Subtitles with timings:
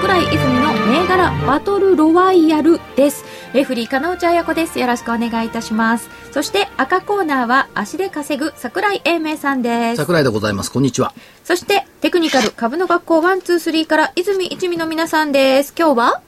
[0.00, 3.24] 桜井泉の銘柄バトルロワイヤルです。
[3.52, 4.78] レフリー金内彩子です。
[4.78, 6.08] よろしくお願いいたします。
[6.30, 9.96] そして赤コーナーは足で稼ぐ桜井英明さんです。
[9.96, 10.70] 桜井でございます。
[10.70, 11.12] こんにちは。
[11.42, 15.74] そしてテクニカル株の学校123から泉一味の皆さんです。
[15.76, 16.22] 今日は？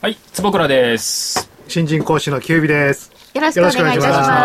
[0.00, 1.50] はい、坪倉です。
[1.68, 3.12] 新人講師のキュービです。
[3.34, 4.36] よろしくお願いいたしよろしくお願いしま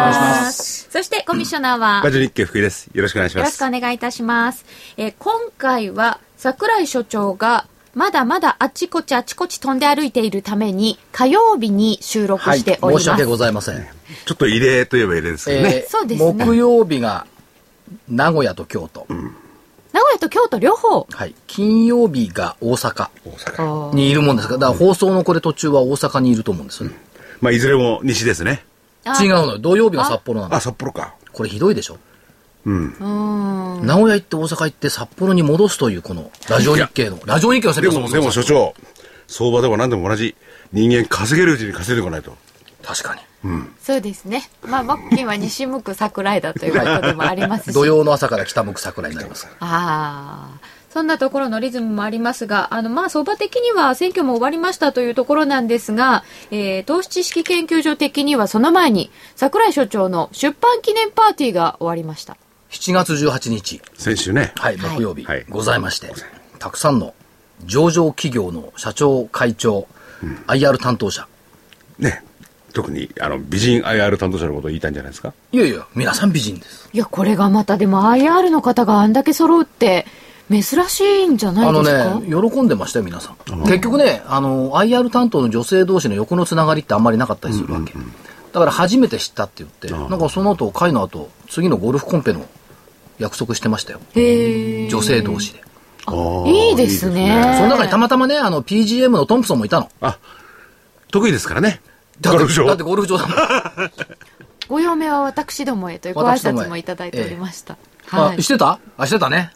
[0.44, 0.90] ます。
[0.92, 2.02] そしてコミッショナーは？
[2.04, 2.90] ラジオ日経福井です。
[2.94, 3.46] よろしくお願いします。
[3.46, 4.66] よろしくお願いいたします。
[4.98, 13.06] えー今回は桜井所長がまだまだあちこちあちこち飛んで歩いているために火曜日に収録はいしております。
[13.06, 13.88] 申し訳ございません、
[14.26, 15.76] ちょっと異例といえば異例ですけどね。
[15.76, 17.26] えーそうですね木曜日が
[18.10, 21.08] 名古屋と京都、名古屋と京都両方。
[21.10, 23.96] はい、金曜日が大阪大阪。
[23.96, 26.96] にいるもんですからだから放送のこれ途中は大阪にいると思うんですよね、
[27.40, 28.66] まあ、いずれも西ですね。
[29.06, 31.16] あ違うのよ土曜日が札幌なのあ、札幌か。
[31.32, 31.98] これひどいでしょ
[32.66, 33.86] うん。
[33.86, 38.74] 名古屋行って大阪行って札幌に戻すというこのラジオ日経のラジオ日経のでも、でも所長、
[39.28, 40.36] 相場でも何でも同じ。
[40.74, 42.36] 人間稼げるうちに稼いでこないと。
[42.84, 43.22] 確かに
[43.82, 44.44] そうですね。
[44.64, 47.74] まあ、木金は西向く桜井だということでもありますし。
[47.76, 50.60] 土曜の朝から北向く桜になりますああ。
[50.90, 62.38] そんなところのリズムもありますが、あの、まあ、相場的には選挙も終わりましたというところなんですが、えー、投資知識研究所的にはその前に、桜井所長の出版記念パーティーが終わりました。
[62.76, 64.52] 7月18日先週ね。
[64.58, 66.12] はい、木曜日、はいございまして、
[66.60, 67.14] たくさんの
[67.66, 69.88] 上場企業の社長、会長、
[70.48, 71.26] IR 担当者。
[71.98, 72.24] ね。
[72.74, 75.34] 特に、あの、美人 IR 担当者のことを言いたいんじゃないですか？
[75.54, 76.90] いやいや、皆さん美人です。
[76.92, 80.06] いや、これがまたでも IR の方があんだけ揃うって、
[80.52, 82.20] 珍しいんじゃないあのですか？
[82.20, 83.62] ね、喜んでましたよ、皆さん。
[83.64, 87.94] 結局ね、あの、IR 担当の女性同士の横のつながりってあんまりなかったりするわけ。
[88.52, 92.46] だから初めて知ったって言って、なんかその後、会の後、次のゴルフコンペの
[93.20, 94.00] 約束してましたよ。
[94.16, 95.64] 女性同士で。
[96.48, 97.56] いいですね。
[97.58, 99.90] その中にたまたまね、あの、PGM のトンプソンもいたの。
[100.02, 100.20] あ、
[101.12, 101.82] 得意ですからね。
[102.22, 103.92] だってゴルフ場だってゴルフ場だもん。
[104.68, 107.78] ご嫁は私どもへというご挨拶もいただいておりました。
[108.08, 108.42] はいあ、。
[108.42, 108.80] してた？
[108.98, 109.52] あ、してたね。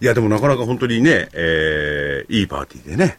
[0.00, 3.18] いや、でもなかなか本当にね、えー、いいパーティーでね。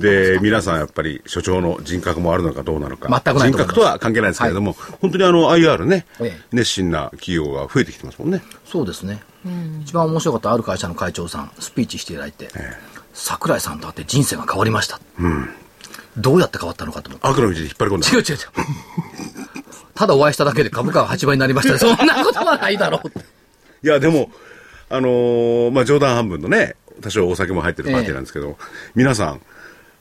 [0.00, 3.08] で、皆さんやっぱり所長の人格もあるのかどうなのか。
[3.08, 8.42] 全くない人格とは関係ないですけれども、本当にあの IR ねええ、熱心な企業が増えてきてますもんね。
[8.64, 9.22] そうですね。
[9.82, 12.48] 一番面白かったある会社の会長さん、スピーチしていただいて、
[13.14, 15.00] 桜井さんと会って人生が変わりました。
[16.16, 17.28] どうやって変わったのかと思って。
[17.28, 18.08] 悪の道で引っ張り込んだ。
[18.08, 18.38] 違う違う違う。
[19.94, 21.78] ただお会いしただけで株価が8倍になりました。
[21.78, 23.08] そんなことはないだろう。
[23.82, 24.30] いや、でも、
[24.90, 28.58] あのーまあ、冗談半分のね、多少お酒も入ってるパーティーなんですけど、
[28.94, 29.40] 皆さん、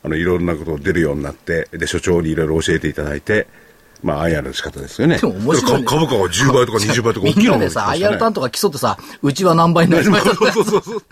[0.03, 3.47] あの、いろんなこと出るようになって、で、所長にいろいろ教えていただいて、
[4.03, 5.17] まあ、IR の仕方ですよね。
[5.17, 11.03] でも面白いねか株価が10倍とか20倍とか大きいのみんなでさ、IR 担当が競ってさ、うちは何倍になりましたそうそうそう。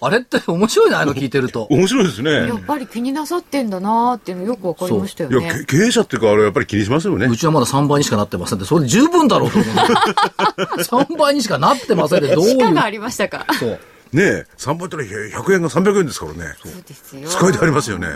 [0.00, 1.66] あれって面白いな、あの聞いてると。
[1.70, 2.30] 面白いですね。
[2.30, 7.36] やっぱり気になさってんだなーっていうのよくわかりましたよいや、経営者っていうか、あれやっぱり気にしますよねう。
[7.36, 9.74] ちはまだ3倍にしかなってませんって、それで十分だろうと思う。
[10.84, 12.58] 3倍にしかなってませんで、どういう。
[12.58, 13.46] 鹿がありましたか。
[13.58, 13.80] そう。
[14.14, 15.08] ねえ、3倍ってのは
[15.42, 16.54] 100円が300円ですからね。
[16.62, 17.28] そうですよ。
[17.28, 18.08] 使いでありますよね。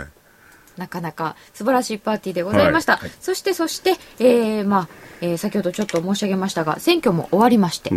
[0.77, 3.01] なかなか素晴らしいパーティーでございました。
[3.19, 4.87] そして、そして、えー、まあ、
[5.19, 7.91] えー先ほどちょっと申し上げましたが、選挙も終わりまして、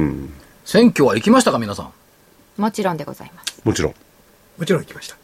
[0.64, 2.60] 選挙は行きましたか、皆さん？
[2.60, 3.60] もちろんでございます。
[3.64, 3.94] もちろん。
[4.58, 5.16] もちろん行きました。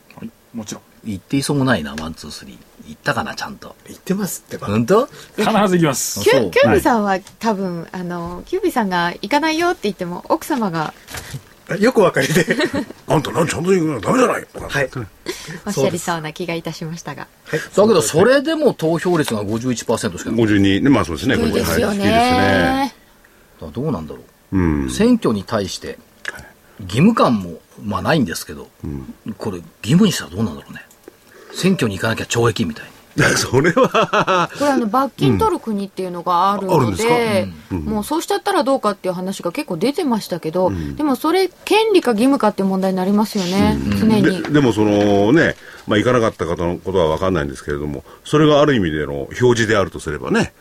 [0.54, 0.82] もちろん。
[1.04, 2.58] 行っていそうもないな、ワン、ツー、スリー。
[2.88, 3.74] 行ったかな、ちゃんと。
[3.88, 4.68] 行ってますってば。
[4.68, 5.06] 本当？
[5.36, 6.20] 必ず行きます。
[6.20, 10.94] キュキュービさんは多分、あの、キュービさんが行かないよって言っても、奥様が
[11.76, 12.46] よくわかりで。
[13.06, 14.00] あんた何ちゃんと行くの？
[14.00, 14.46] ダメじゃない？
[14.52, 14.90] とかはい。
[15.66, 17.26] おっしゃりそうな気がいたしましたが。
[17.44, 17.60] はい。
[17.60, 20.40] だけど、それでも投票率が51%しかない。
[20.40, 21.36] 52、ね、まあそうですね。
[21.36, 22.94] いいですよはいね。
[23.60, 24.20] どうなんだろ
[24.52, 24.58] う。
[24.58, 24.90] うん。
[24.90, 25.98] 選挙に対して、
[26.80, 28.68] 義務感も、まあないんですけど、
[29.36, 30.82] これ、義務にしたらどうなんだろうね。
[31.52, 32.90] 選挙に行かなきゃ懲役みたいに。
[33.36, 37.08] それは、これあの罰金取る国っていうのがあるのあるんですか？
[37.14, 44.30] で、もうそうしちゃったらどうかっていう話が結構出てましたけど、でもそれ権利か義務かっていう問題になりますよね、常にで。
[44.50, 45.56] でもそのね、
[45.86, 50.52] まあ行かなかった方のことは分かんないんですけれども、それがある意味での表示であるとすればね、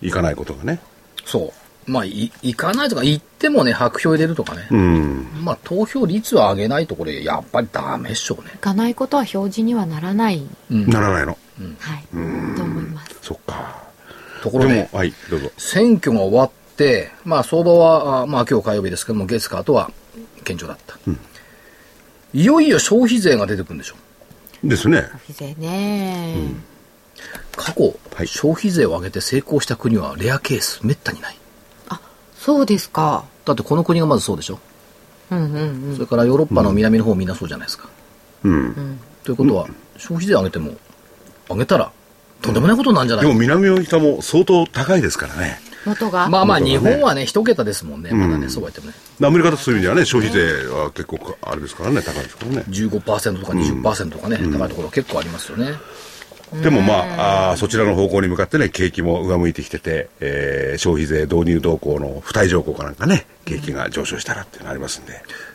[0.00, 0.80] 行かないことがね。
[1.26, 1.90] そう。
[1.90, 4.68] まあ、い行かないとか、行ってもね、白票入れるとかね。
[4.70, 5.26] うん。
[5.44, 8.58] まあ、投票率は上げないと、これ、やっぱりダメっしょうね行。
[8.60, 11.36] かないことは表示にはならない、ならないの。
[11.78, 13.16] はい、と思います。
[13.22, 13.82] そっか。
[14.42, 15.50] ところではい、どうぞ。
[15.56, 19.90] 選挙が終わって、まあ、相場は、あまあ、今日火曜日ですけども、月火とは
[20.44, 20.98] 堅調だった。
[22.34, 23.96] いよいよ消費税が出てくるんでしょ。
[24.64, 25.02] ですね。
[25.02, 26.36] 消費税ね、
[27.56, 31.36] 過去、はい消費税を上げて成功した国はレアケース、めったにない。
[32.42, 33.24] そうですか。
[33.44, 34.58] だってこの国がまずそうでしょ。
[35.30, 35.94] うんうんうん。
[35.94, 37.88] それからヨーロッパの南の方みんなそうじゃないですか。
[38.42, 38.98] うん。
[39.22, 40.72] ということは、消費税上げても、
[41.48, 41.90] 上げたら、
[42.40, 43.26] とんでもないことになるんじゃない？
[43.26, 45.60] でも南の北も相当高いですからね。
[45.84, 48.94] 元が、まあまあ、日本はね、一桁ですもんね、まだね、そうは言ってもね。
[49.26, 52.64] アメリカだとそういう意味ではね、消費税は結構か、あれですからね、高いですからね。
[52.68, 55.72] 15%とか20%とかね、高いところ結構ありますよね。
[56.62, 65.14] でもまあ、あーそちらの方向に向かってね、景気も上向いてきてて、えー消費税導入動向の付帯条項かなんかね、景気が上昇したらっていうのがありますんで。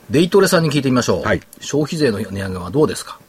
[0.09, 1.21] デイトレさんに聞いてみましょう。
[1.23, 3.19] はい消費税の値上げはどうですか？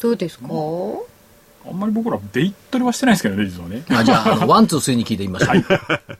[0.00, 3.82] どうですか、あんまり僕らデイトレはしてないですけどね、実はね。
[3.90, 5.64] あじゃあ、あのワン、ツー、スリーに聞いてみましょう。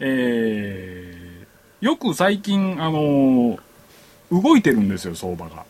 [0.00, 3.58] えー、よく最近、あのー
[4.28, 5.62] 動いてるんですよ、相場が。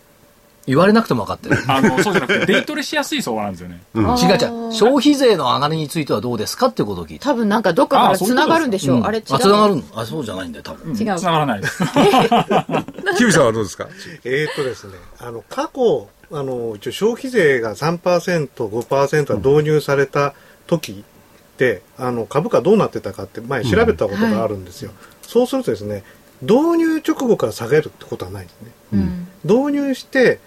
[0.66, 1.58] 言われなくても分かってる。
[1.68, 3.80] あの、そうじゃなくて、デイトレしやすい相場なんですよね。
[3.94, 4.72] 違う違う。
[4.72, 7.24] 消費税の上がりについてはどうですかっていうことを聞いて。
[7.24, 8.96] 多分なんかどっかから繋がるんでしょう。
[8.96, 9.24] うんあれ違う。
[9.34, 9.82] あ、繋がるの？
[9.94, 10.88] あ、そうじゃないんだよ、多分。
[10.92, 11.18] 違う。
[11.18, 11.82] 繋がらないです。
[13.18, 13.86] キムさんはどうですか？
[14.24, 20.34] えーっとですね、あの、過去、あの、一応消費税が3%、5%は導入された
[20.67, 24.90] 時って、あの、株価どうなってたかって前調べたことがあるんですよ。
[25.23, 26.05] そうするとですね、
[26.43, 28.70] 導入直後から下げるってことはないんですね。
[28.94, 29.28] うん。
[29.44, 30.38] 導入して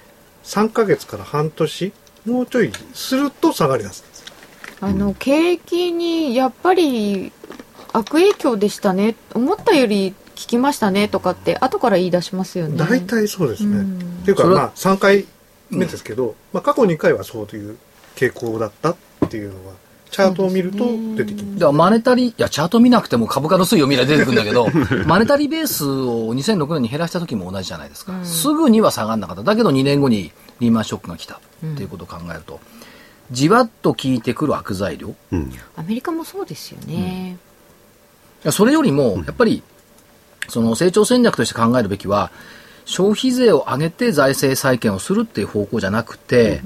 [0.44, 1.94] 3ヶ月から半年、
[2.26, 4.04] もうちょいすると下がりだす。
[4.82, 7.32] あの、景気にやっぱり
[7.94, 9.16] 悪影響でしたね。
[9.34, 12.78] 思ったより効きましたねとかって後から言い出しますよね。
[12.78, 13.78] 大体そうですね。
[13.78, 15.26] うんっていうか、まあ、3回
[15.70, 17.78] 目ですけど、まあ、過去2回はそういう
[18.16, 18.98] 傾向だったっ
[19.30, 19.72] ていうのが、
[20.12, 20.86] チャートを見ると
[21.16, 21.54] 出てきます。
[21.56, 24.68] だからマネタリー、いや、チャート見なくても株価の推移を見れば出てくるんだけど、
[25.06, 28.14] マネタリーベースを2006年に減らした時も同じじゃないですか。
[28.24, 29.44] すぐには下がんなかった。
[29.44, 31.40] だけど2年後にリーマンショックが来たっ
[31.76, 32.60] ていうことを考えると、
[33.32, 35.14] じわっと効いてくる悪材料。
[35.32, 35.54] うん。
[35.76, 37.38] アメリカもそうですよね。
[38.44, 39.62] いやそれよりも、やっぱり、
[40.48, 42.32] その成長戦略として考えるべきは、
[42.90, 46.62] 消費税を上げて財政再建をするっていう方向じゃなくて、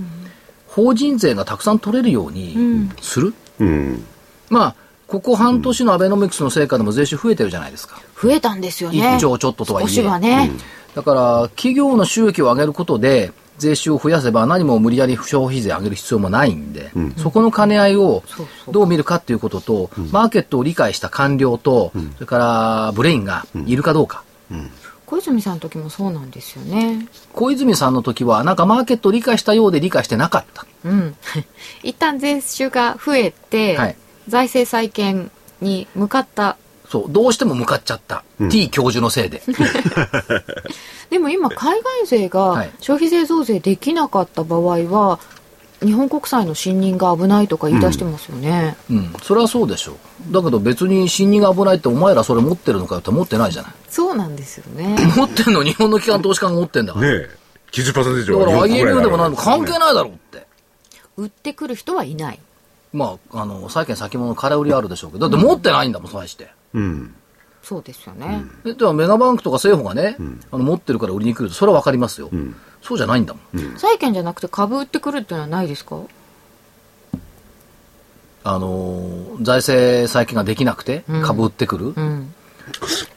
[0.67, 3.33] 法人税がたくさん取れるようにする。
[3.59, 4.05] うん。
[4.49, 4.75] まあ、
[5.05, 8.01] ここ半年のアベノミクスの成果でも税収増えてるじゃないですか。
[8.19, 8.99] 増えたんですよね。
[9.17, 10.51] 1兆ちょっととはいえ少しはね。
[10.95, 18.23] だから、企業の収益を上げることで、税収を増やせば何も無理やり消費税上げる必要もないんで、そこの兼ね合いを
[18.71, 24.23] どう見るかっていうことと、マーケットを理解した官僚と、それからブレインがいるかどうか。
[25.13, 27.07] 小泉さんの時もそうなんですよね。
[27.33, 30.65] 小泉さんの時は、なんかマーケットを理解したようで理解してなかった。
[30.85, 31.15] うん。
[31.83, 33.95] 一旦税収が増えて、はい
[34.27, 35.29] 財政再建
[35.59, 36.55] に向かった。
[36.89, 38.23] そう、どうしても向かっちゃった。
[38.49, 39.43] T 教授のせいで。
[41.11, 45.19] でも今、海外勢がはい消費税増税できなかった場合は、
[45.83, 48.75] 日本国債の信任が危ないとか言い出してますよね。
[48.89, 49.93] うん、それはそうでしょ
[50.29, 50.33] う。
[50.33, 53.71] だけど別に信任が危ないってお前らそれ持ってるのかよって持ってないじゃない。
[53.89, 54.97] そうなんですよね。
[55.15, 57.07] 持ってるの日本の機関投資家が持ってんだから。
[57.07, 57.43] ねえ。
[57.71, 60.45] 90%以上だからは日本国内 IMF でもな何も関係ないだろうって。
[61.17, 62.39] 売ってくる人はいない。
[62.91, 66.49] まあ、あの、債券先物空売りはあるでしょうけど、だって持ってないんだもん、そうして。
[66.73, 67.15] うん。
[67.63, 68.43] そうですよね。
[68.63, 70.17] で、ではメガバンクとか政府がね、
[70.51, 72.29] あの持ってるから売りに来ると、それはわかりますよ。
[72.83, 73.77] そうじゃないんだもん。
[73.77, 75.97] 債券じゃなくて株売ってくるっていうのはないですか？
[78.45, 81.93] あのー財政再建ができなくて、株売ってくる。
[81.95, 82.33] うん。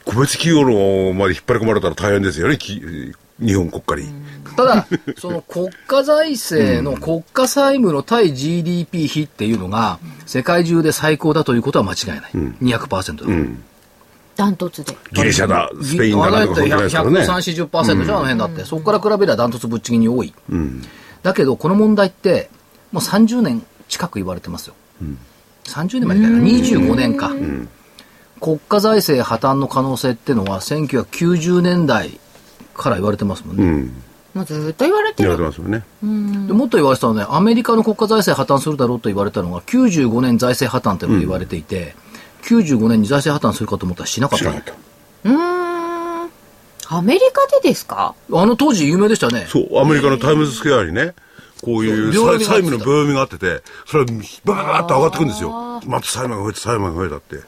[0.05, 2.81] 個別企業のまで引っ張り込まれたら大変ですよね、き
[3.39, 4.09] 日本国家に。
[4.55, 12.31] ただ、その国家財政の国家債務の対 GDP 比っていうのが、世界中で最高だということは間違いない。
[12.33, 13.25] 200%だ。
[13.27, 13.63] うん。
[14.37, 14.95] ダントツで。
[15.13, 17.21] ギリシャだ、スペインだなんとかそからね。
[17.21, 20.33] 130、40%じゃあの辺だって、そこから比べればダントツぶっちぎりに多い。
[20.49, 20.83] うん。
[21.23, 22.49] だけど、この問題って、
[22.91, 24.75] もう30年近く言われてますよ。
[25.65, 27.31] 30年までかな、25年か。
[28.39, 32.19] 国家財政破綻の可能性ってのは、1990年代
[32.75, 33.63] から言われてますもんね。
[33.63, 33.93] うん。
[34.35, 35.51] もうずーっと言われて言われる。
[35.51, 35.83] てますよね。
[36.47, 41.95] でもっと言われてたのはね、アメリカの国家財政破綻するだろうと言われたのが、95年財政破綻っていうのが言われていて、
[42.47, 44.49] 95年に財政破綻するかと思ったらしなかった。
[44.49, 45.31] うー
[46.25, 46.29] ん。
[46.89, 48.15] アメリカでですか？
[48.31, 49.45] あの当時有名でしたね。
[49.49, 51.13] そう、アメリカのタイムズスクエアにね、
[51.61, 54.11] こういう債務の秒読みがあってて、それは
[54.45, 55.51] バーッと上がってくんですよ。
[55.85, 57.45] また債務が増えて、債務が増えたって。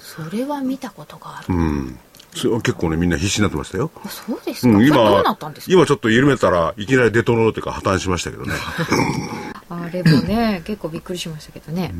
[0.00, 1.98] それは見たことがある、うん。
[2.34, 3.90] それは結構ね、みんな必死になってましたよ。
[4.04, 5.72] あそうですか、うん、今なったんです、か？
[5.72, 8.52] 今ちょっと緩めたらいきなりデトローというか破綻しましたけどね。
[9.68, 11.94] あれもね 結構びっくりしましたけどね、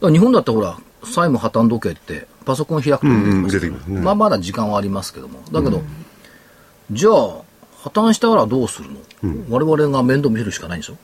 [0.00, 3.86] 日本だってほら、債務破綻時計ってパソコン開くと出てきます出てきます。
[3.88, 5.42] ねまあまだ時間はありますけども。
[5.52, 5.82] だけど、
[6.90, 7.12] じゃあ、
[7.82, 8.98] 破綻したらどうするの、
[9.48, 10.96] 我々が面倒見るしかないんでしょ？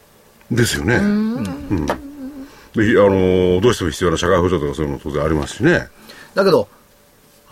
[0.50, 0.96] ですよね。
[0.96, 1.44] うん。
[1.86, 5.88] であの、どうしても必要な社会保障とかそういうのも当然ありますしね。
[6.34, 6.68] だけど、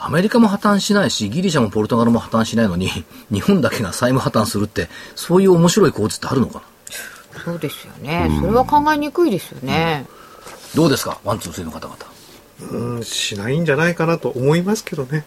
[0.04, 2.90] アメリカも破綻しないし、ギリシャもポルトガルも破綻しないのに、
[3.30, 6.62] 日本だけが債務破綻するって、そういう面白い構図ってあるのか
[7.37, 7.42] な？
[7.44, 10.06] そうですよね、それは考えにくいですよね、
[10.75, 11.18] どうですか？
[11.25, 11.97] ワン、ツー、スリーの方々。
[12.71, 15.25] うん、しないんじゃないかなと思いますけどね。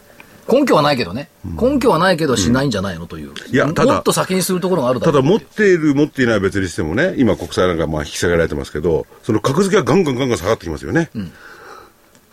[0.48, 1.30] 根拠はないけどね。
[1.44, 3.34] 根拠はないけどしないんじゃないのという。
[3.52, 11.10] いやただもっと先にするところがあるだろうただ持っている持っていないは別にしてもね、今国債なんかまあ引き下げられてますけど、その格付けがガンガンガンガン下がってきますよね。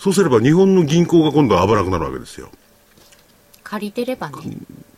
[0.03, 2.51] そうすれば日本の銀行が今度は危なくなるわけですよ。
[3.63, 4.37] 借りてればね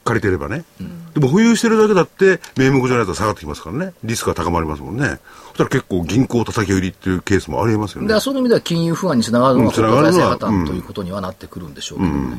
[0.03, 0.65] 借りてればね。
[1.13, 3.93] でも保有してるだけだって名目上のやつは下がってきますからね。
[4.03, 5.21] リスクが高まりますもんね。
[5.49, 8.09] そしたら結構銀行叩き売りっていうケースもありえますよね。
[8.09, 12.39] だからそういう意味では金融不安につながるのうんががるのは財政破綻ということにはなってくるんでしょうけどね。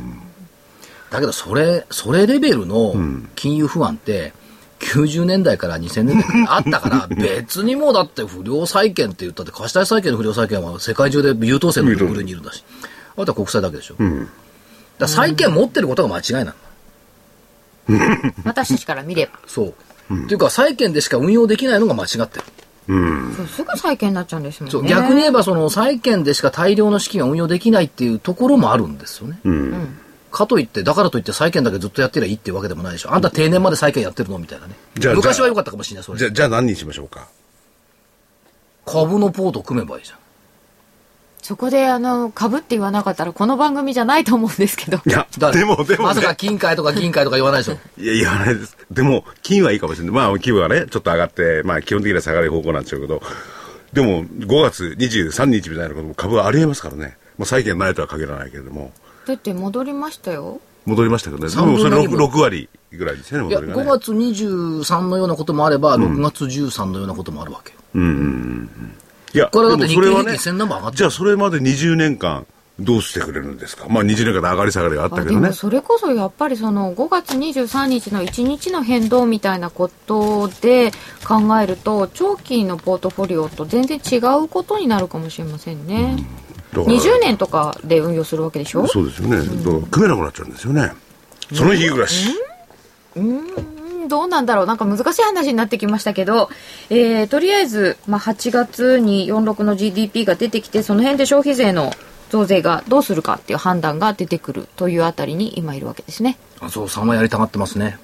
[1.12, 2.96] だけどそれ、それレベルの
[3.36, 4.34] 金融不安って、
[4.86, 12.64] 90年代から2000年代あったから、 別にもうだって不良債権って言ったって、貸し債権の不良債権は世界中で優等生の部類にいるんだし、
[13.18, 13.96] あとは国債だけでしょ。
[13.96, 14.06] だか
[15.00, 16.54] ら債権持ってることが間違いな
[17.88, 18.26] の。
[18.44, 19.74] 私たちから見ればそう。
[20.14, 22.46] っていうか、債権でしか運用できないのが間違ってる。
[22.88, 29.40] そうすぐ債権になっちゃうんですもんね逆に言えば、その債券でしか大量の資金が運用できないっていうところもあるんですよね。
[30.36, 33.14] かといって、だからといって債券だけずっとやってりゃいいっていうわけでもないでしょ。
[33.14, 34.76] あんた定年まで債券やってるのみたいなね。
[34.98, 36.20] じゃあ昔は良かったかもしれない、それ。
[36.20, 37.28] じゃあ、じゃあ何にしましょうか？
[38.86, 40.18] 株のポート組めばいいじゃん。
[41.42, 47.78] そこであの株って言わなかったらこの番組じゃないと思うんですけどいや、でも、でも、ねまさ、か金塊とか銀塊とか言わないでしょ。
[48.02, 48.76] いや、言わないです。
[48.90, 50.14] でも、金はいいかもしれない。
[50.14, 53.22] まあ、金はね、ちょっと上がって、まあ、基本的には下がる方向なんでしょうけど、
[53.94, 57.16] でも、5月23日みたいなことも株はありえますからね。
[57.38, 58.92] まあ、債券ないとは限らないけれども、
[59.26, 61.50] だって戻りましたよ戻りましたけどね。
[61.50, 63.90] で三分も、それの二 6, 分6割ぐらいですよね、いや、戻りがね。
[63.90, 67.78] 5月23のようなこともあれば、6月13のようなこともあるわけよ。
[69.34, 72.46] いや、これだってでもそれはね日経平均1000ナンバー上がってるじゃあ、それまで20年間、
[72.78, 73.88] どうしてくれるんですか？
[73.88, 75.54] まあ、20年間で上がり下がりがあったけどね。
[75.54, 80.92] それこそやっぱりその5月23日の1日の変動みたいなことで
[81.26, 86.45] 考えると長期のポートフォリオと全然違うことになるかもしれませんね、だから
[86.84, 88.86] 20年とかで運用するわけでしょ？
[88.88, 89.38] そうですよね。
[89.38, 90.92] だから組めなくなっちゃうんですよね。
[91.54, 92.30] その日暮らし。
[93.16, 96.50] うんどうなんだろうなんか難しい話になってきましたけど、
[96.92, 101.92] えーとりあえず、まあ、8月に46の GDP が出てきてその辺で消費税の
[102.30, 107.98] 増税がどうするかっていう判断が出てくるというあたりに今いるわけですねあそう、3はやりたがってますね。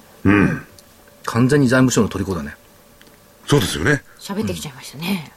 [1.24, 2.56] 完全に財務省の虜だね。
[3.46, 4.02] そうですよね。
[4.18, 5.32] 喋ってきちゃいましたね、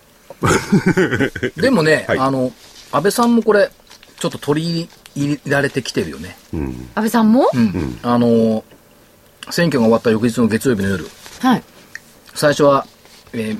[1.57, 2.51] でもね、 はいあの、
[2.91, 3.69] 安倍さんもこれ、
[4.17, 6.37] ちょっと取り入れられてきてるよね。
[6.53, 7.99] 安倍さんも、うん。
[8.03, 8.63] あの、
[9.49, 11.07] 選挙が終わった翌日の月曜日の夜、
[11.39, 11.63] はい
[12.33, 12.85] 最初は、
[13.33, 13.59] えー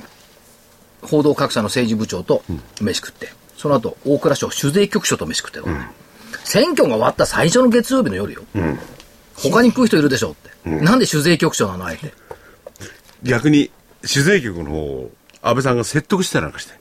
[1.02, 2.42] 報道各社の政治部長と
[2.80, 5.64] 飯食って、その後、大蔵省酒税局長と飯食ってる、
[6.44, 8.42] 選挙が終わった最初の月曜日の夜よ。
[9.36, 10.68] 他に食う人いるでしょって。
[10.68, 12.12] なんで酒税局長なのあえて。
[13.22, 13.70] 逆に、
[14.04, 15.10] 酒税局の方を
[15.42, 16.74] 安倍さんが説得したりなんかして。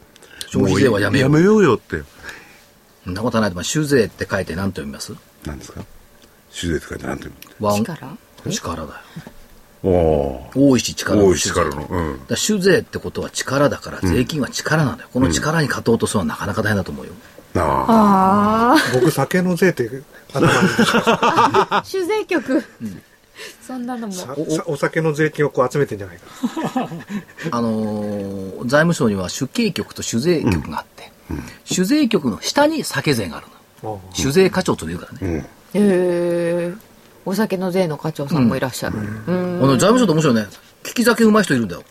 [0.49, 2.03] 消費税はやめようもやめようよって。
[3.03, 3.63] そんなことはないと思う。
[3.63, 5.13] 酒税って書いて何と読みます？
[5.45, 5.81] 何ですか？
[6.51, 7.27] 酒税って書いて何て
[7.59, 8.17] ワン力？
[8.49, 8.89] 力だよ。
[10.55, 11.85] 大石力大の石力の。
[11.89, 12.25] うん。
[12.27, 15.09] だ酒税ってことは力だから、税金は力なんだよ。
[15.13, 17.13] この力に勝とうとするのはなかなか大変だと思うよ。
[17.55, 18.75] ああ。
[18.75, 19.87] あ僕、酒の税って
[20.33, 20.53] 頭に
[21.05, 22.63] あ 酒税局、
[23.65, 26.89] そんなのもささお酒の税金をこう集めてんじゃないか
[27.51, 31.11] あのー財務省には酒計局と酒税局があって、
[31.65, 33.47] 酒税局の下に酒税がある
[33.83, 33.95] の。
[33.95, 34.15] な。
[34.15, 35.39] 酒税課長というからね。
[35.39, 36.73] へえ
[37.25, 40.45] お酒の税の課長さんもいらっしゃる、うんあの財務省って面白いね。
[40.85, 41.83] 利き酒うまい人いるんだよ。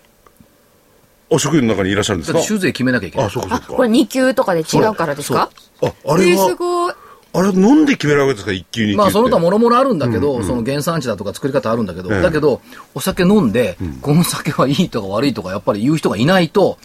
[1.31, 2.41] お職員の中にいらっしゃるんですか？
[2.41, 3.27] 酒税決めなきゃいけない。
[3.27, 3.73] あ、そうかあそうか。
[3.75, 5.51] これ2級とかで違うからですか？
[5.83, 6.95] あ、あれえー、すは、ごい
[7.35, 8.53] あれは飲んで決めるわけですか？
[8.53, 8.97] 一級二級って。
[8.97, 12.23] まあその他もろもろあるんだけど、その原産地だとか作り方あるんだけど、ええ。
[12.23, 12.63] だけど、
[12.95, 16.79] お酒飲んで、この酒はいいとか悪いとかやっぱり言う人がいないと、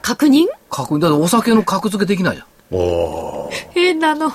[0.00, 0.46] 確認？
[0.70, 2.46] 確認、だってお酒の格付けできないじゃん。
[2.76, 3.70] おー。
[3.72, 4.28] 変なの。
[4.28, 4.32] い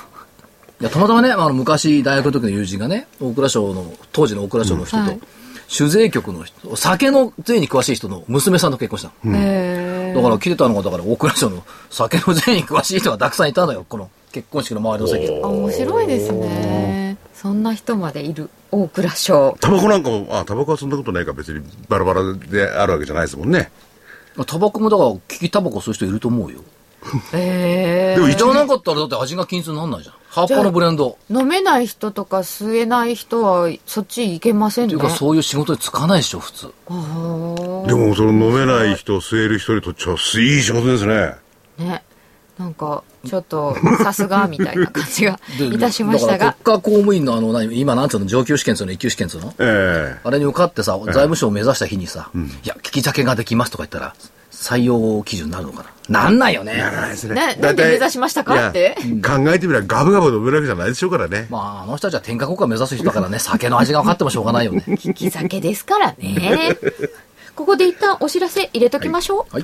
[0.81, 5.19] や、たまたまね、あの、昔、大学の時の友人がね、大蔵省の、当時の大蔵省の人と、はい
[5.67, 9.35] 酒税局の人、酒の税に詳しい人の娘さんと結婚したの。
[9.35, 23.71] へだから、来てたのが、だから、大蔵省の酒の税に詳しい人がたくさんいたのよ、この結婚式の周りの席であ面白いですねそんな人までいる大蔵省タバコなんかも、あ、タバコはそんなことないから別にバラバラであるわけじゃないですもんね。
[24.45, 26.59] タバコもだから、利きタバコする人いると思うよ。
[27.33, 30.15] えでもじゃなかったらだって味が均一になんないじゃん。
[30.27, 31.17] 葉っぱのブレンド。
[31.29, 36.73] 飲めない人とか吸えない人はそっち行けませんねっていうか、そういう仕事に就かないでしょ、普通。
[36.89, 41.35] でも、その飲めない人、吸える人にとっちゃ、いい仕事ですね。
[41.77, 42.03] ね
[42.57, 46.53] なんかちょっとさすがみたいな感じがでいたしましたが。
[46.63, 49.53] 国家公務員のあの、何、今なんつうの、上級試験つうの、一級試験つうの？
[49.59, 50.19] ええ。
[50.23, 54.15] あれに受かってさ、財務省を目指した日にさ、いや、聞き酒ができますとか言ったら、
[54.51, 56.23] 採用基準になるのかな？
[56.23, 56.77] なんないよね。
[56.77, 57.35] ならないですね。
[57.59, 58.69] なんで目指しましたか？
[58.69, 58.95] って？
[59.21, 61.47] 考えてみればガブガブ飲めるわけじゃないでしょうからね。
[61.49, 64.81] まあ、あの人たちは天下国家目指す人だからね、酒の味が分かってもしょうがないよね。
[64.87, 66.77] 利き酒ですからね。
[67.53, 69.63] ここで一旦お知らせ入れときましょう、はい。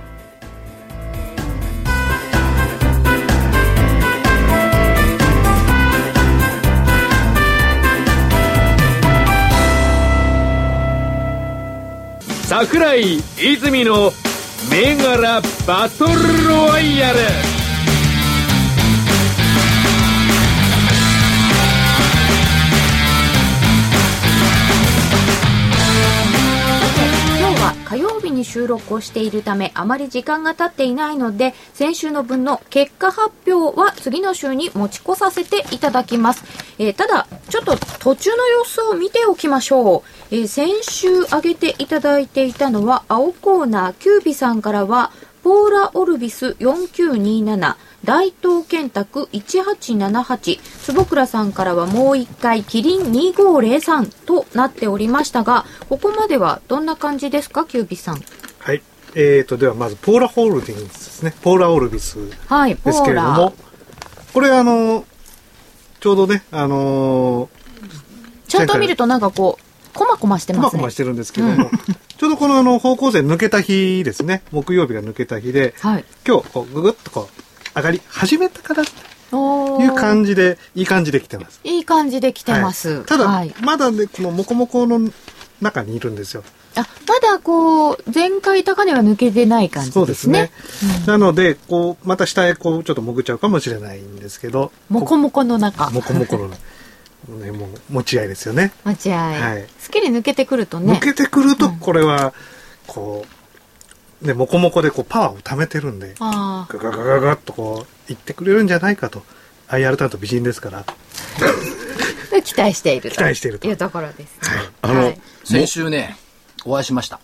[12.51, 14.11] 桜井泉の
[14.69, 17.50] 銘柄バトルロワイヤル。
[27.91, 36.45] 火曜日に収録をしているためあまり時間が経っていないので先週の分の結果発表は次の週に持ち越させていただきます、
[36.79, 40.01] えーただちょっと途中の様子を見ておきましょう、
[40.33, 45.11] えー先週挙げていただいていたのは青コーナーキュービさんからは
[45.43, 58.21] ポーラ・オルビス4927大東建託1878坪倉さんからはもう一回キリン2503となっておりましたがここまではどんな感じですかキュービさん
[58.59, 58.81] はい。
[59.15, 61.33] えーと、ではまず、ポーラホールディングスですね。
[61.41, 62.33] ポーラオルビスで
[62.91, 63.53] すけれども、
[64.33, 65.03] これあの、
[65.99, 67.49] ちょうどね、あの
[68.47, 71.69] ちゃんと見るとなんかこうコマコマしてまねますこましてるんですけども、
[72.17, 74.43] ちょうどこのあの方向性抜けた日ですね。
[74.51, 77.40] 木曜日が抜けた日で、はい今日、こう、ぐぐっとこう、
[77.75, 78.83] 上がり始めたから
[79.29, 81.59] という感じで、いい感じで来てます。
[81.63, 85.11] いい感じで来てます、はいただ、はいまだね、このモコモコの
[85.61, 86.43] 中にいるんですよ。
[86.75, 90.49] あまだこう前回高値は抜けてない感じそうですで
[90.81, 91.05] すねね。
[91.05, 96.49] なので、こう、また下へこう、ちょっと潜っちゃうかもしれないんですけど、モコモコの中モコモコの、
[97.39, 98.71] ね、もう、持ち合いですよね。
[98.83, 102.33] 待合、はいすっきり抜けてくるとね抜けてくると、これは、
[102.87, 103.40] こう、
[104.21, 109.23] ね、モコモコでこう、パワーを貯めてるんで、ああガガガガガッとこう、いってくれるんじゃないかと。
[109.67, 110.85] IR 担当美人ですから。
[112.43, 114.39] 期待していると期待しているというところです、
[114.81, 116.17] あの、はい先週ね、
[116.65, 117.19] お会いしました。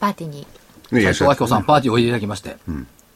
[0.00, 0.46] パーティーに
[0.90, 2.56] ね、いらっしゃ斉藤明子さん、パーティーおいでいただきまして。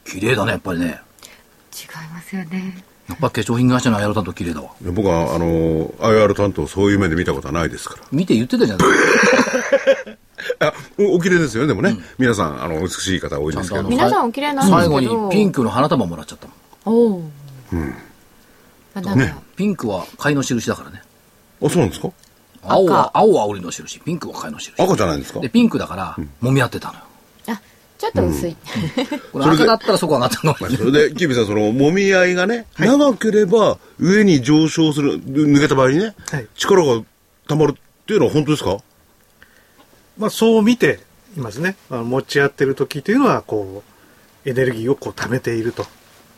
[0.05, 0.87] 綺麗だね、やっぱりね。
[0.87, 4.70] 違いますよねやっぱ化粧品会社のアイアロ担当綺麗だわ。
[4.83, 8.02] 僕は、あの、IR 担当、そういう目で見たことはないですから。
[8.12, 8.78] 見て言ってたじゃん。
[8.78, 8.83] ち
[10.61, 11.96] あ、おお綺麗ですよね、でもね。
[12.18, 13.83] 皆さん、あの、美しい方多いですけど。
[13.85, 14.78] 皆さんお綺麗なんですけど。
[14.78, 16.46] 最後にピンクの花束もらっちゃった
[16.90, 16.96] もん。
[16.96, 17.22] おおま
[18.94, 19.35] あなんか、ね。
[19.57, 21.02] ピンクは買いの印だからね。
[21.62, 22.11] あ、そうなんですか？
[22.64, 24.74] 青は、青は売りの印、ピンクは買いの印。
[24.83, 25.40] 赤じゃないんですか？
[25.40, 27.00] で、ピンクだから、揉み合ってたのよ。
[27.48, 27.61] あ
[27.98, 28.57] ちょっと薄い。
[29.33, 36.48] これ赤だったらそこ上がったのまあ、それで、キビーさん、その、揉み合いがね、長ければ、上に上昇する、抜けた場合にね、はい。
[36.57, 37.02] 力が
[37.48, 38.78] 溜まるっていうのは本当ですか？
[40.22, 41.00] まあ、そう見て
[41.37, 41.74] いますね。
[41.90, 43.82] あの持ち合ってる時というのは、こ
[44.46, 45.85] う、エネルギーをこう貯めていると。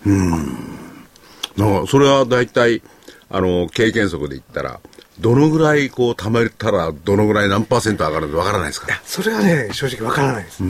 [0.07, 2.81] なんか、それは大体、
[3.29, 4.81] あの、経験則で言ったら、
[5.21, 10.63] どのぐらいこう溜めたら、どのぐらい何パーセント上がるのかわからないですかそれはね、正直わからないです。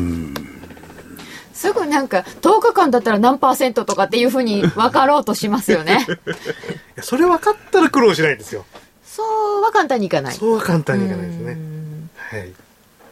[1.54, 6.04] すぐなんか、10日間だったら何パーセントとかっていうふうに分かろうとしますよね。
[6.26, 8.66] いやそれ分かったら苦労しないんですよ。
[9.06, 9.22] そ
[9.60, 10.34] うは簡単にいかない。
[10.34, 11.56] そうは簡単にいかないですね。
[12.16, 12.63] はい。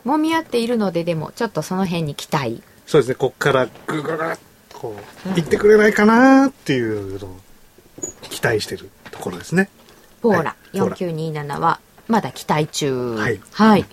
[0.06, 2.62] 揉み合っているので、でも、ちょっとその辺に期待。
[2.86, 4.16] そうですね、こっからぐぐぐっ
[4.68, 7.36] とこう、行ってくれないかなっていうのを
[8.28, 9.68] 期待してるところですね。
[10.20, 13.14] ポーラ、はい4927は、まだ期待中。
[13.14, 13.86] はいはい。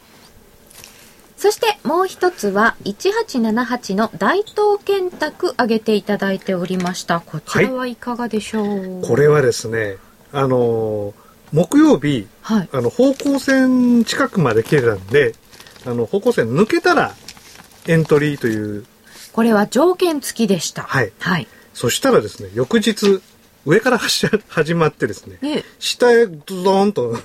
[1.38, 7.22] そして、もう一つは、1878の大東建託挙げていただいておりました。
[7.22, 9.98] こちらはいかがでしょう、これはですね、
[10.34, 12.70] あのー木曜日、はい。
[12.72, 15.34] あの、方向線近くまで来てたんで、
[15.86, 17.16] あの、方向線抜けたら
[17.88, 18.86] エントリーという、
[19.32, 20.84] これは条件付きでした。
[20.84, 21.48] はいはい。
[21.74, 23.22] そしたらですね、翌日、
[23.66, 27.18] 上から始始まってですね、ね、下へドドーンと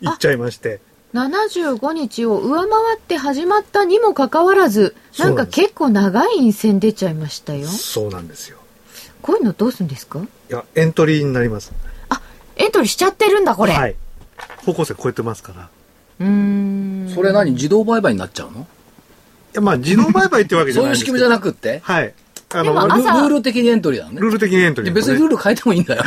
[0.00, 0.80] 行っちゃいまして、
[1.14, 7.66] 75日を上回って始まったにもかかわらず、なんなんです結構長い陰線出ちゃいましたよ。
[7.68, 8.58] そうなんですよ。
[9.22, 10.20] こういうのどうするんですか？
[10.20, 11.72] いや、エントリーになります。
[12.10, 12.20] あ、
[12.56, 13.72] エントリーしちゃってるんだ、これ。
[13.72, 13.96] はい。
[14.64, 15.70] 方向線超えてますから。
[16.20, 17.12] うーん。
[17.14, 17.52] それ何？
[17.52, 18.60] 自動売買になっちゃうの？
[18.60, 18.64] い
[19.54, 21.80] や、まあ、自動売買ってわけじゃそうないいうんですけど 仕組みじゃなくって？
[21.82, 22.14] はい。
[22.50, 26.04] あの、ルール的にエントリーなのねルール的にエントリでー別にルール変えてもいいんだよ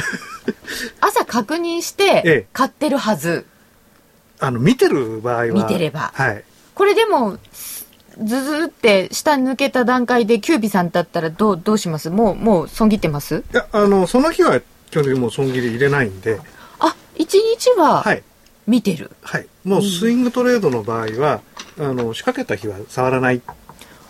[1.02, 3.46] 朝確認しええて、買ってるはず。
[4.40, 5.46] あの、見てる場合は。
[5.48, 6.44] 見てればはい。
[6.76, 7.38] これでも、
[8.24, 12.10] ずずって下抜けた段階でキュービさんだったらどう、どうします？
[12.10, 13.44] もう、もう損切ってます？
[13.54, 16.40] いや、あの、その日は基本的にもう損切り入れないんで、
[16.80, 18.24] あ、一日ははい。
[18.70, 19.12] 見てる。
[19.24, 19.48] はい。
[19.64, 21.42] もうスイングトレードの場合は、
[21.80, 23.42] あの、仕掛けた日は触らないっ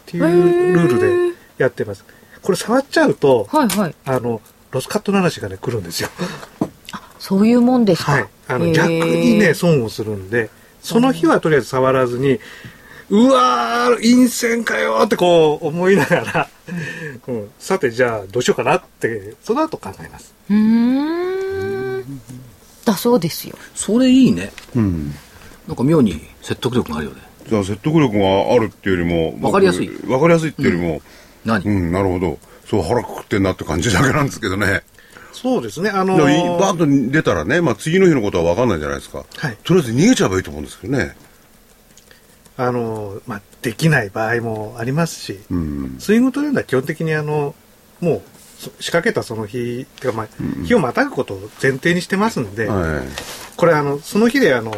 [0.05, 2.03] ていうルールでやってます。
[2.41, 3.95] これ触っちゃうと、はいはい。
[4.05, 4.41] あの、
[4.71, 6.09] ロスカットの話がね、来るんですよ。
[7.19, 8.11] そういうもんですか。
[8.11, 8.25] はい。
[8.49, 10.49] あの、逆にね、損をするんで、
[10.81, 12.39] その日はとりあえず触らずに、
[13.09, 16.49] うわー、陰線かよーってこう思いながら、
[17.27, 20.33] うん、さてじゃあどうしようかなって、その後考えます。
[20.49, 22.21] うーん。
[22.91, 23.55] だそうですよ。
[23.75, 25.13] それいいねうん。
[25.67, 31.01] なんか妙に説得力があるよねじゃあ説得力があるっていうよりも、わかりやすい僕わかりやすいっていうよりも、
[31.45, 32.39] 何、うん、なるほど。
[32.67, 34.83] そう腹くくってんなって感じだけなんですけどね。
[35.33, 39.25] そうですね、あのーバーッと出たらね、まあ次の日のことは分かんないじゃないですか。
[39.37, 41.15] はいとりあえず逃げちゃえばいいと思うんですけどね。
[42.57, 45.95] あのーまあ、できない場合もありますし、うん。
[45.97, 47.55] スイングトレードは基本的にあの、
[48.01, 50.27] もう、そ仕掛けたその日、てかまあ、
[50.65, 53.07] 日をまたぐことを前提にしてますんで、はい。
[53.55, 54.73] これあの、その日であの、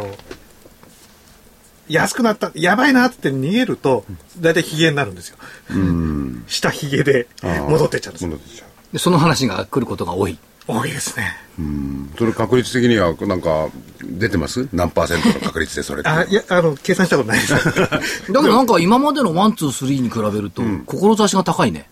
[1.90, 4.06] 安くなった、やばいなって逃げると、
[4.40, 5.38] 大体ヒゲになるんですよ。
[5.72, 6.44] うん。
[6.48, 8.30] 下ヒゲで戻ってっちゃうんですよ。
[8.30, 8.70] 戻ってっちゃう。
[8.94, 11.36] でその話が来ることが多い多いですね。
[11.58, 12.14] うん。
[12.18, 13.70] それ確率的には、なんか、
[14.04, 14.68] 出てます？
[14.74, 16.10] 何パーセントの確率でそれって。
[16.10, 17.54] あ、いや、あの、計算したことないです。
[17.66, 21.90] だけどなんか今までのワンツースリーに比べると、志が高いね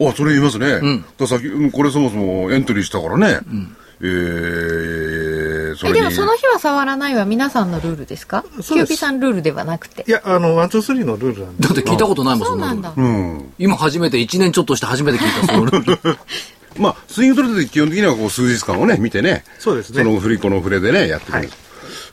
[0.00, 0.76] あ、それ言いますね。
[0.78, 3.40] んださっき、うんこれそもそもエントリーしたからね。
[4.00, 6.00] えー、そえ、れに。
[6.00, 8.44] でもその日は触らないは皆さんのルールですか？
[8.62, 10.10] すキューピさんルールではなくてい。
[10.10, 11.66] や、あの、ワン、ツー、スリーのルールなんで。
[11.66, 13.02] だって聞いたことないもんそんなのそうなんだ。
[13.02, 13.06] う
[13.42, 13.52] ん。
[13.58, 16.18] 今初めて1年ちょっとして初めて聞いたそのルール
[16.80, 19.42] まあ、スイングトレードで基本的にはこう数日間をね、見てね。
[19.58, 21.38] そうですねその振り子の振れでね、やってくる。
[21.38, 21.48] はい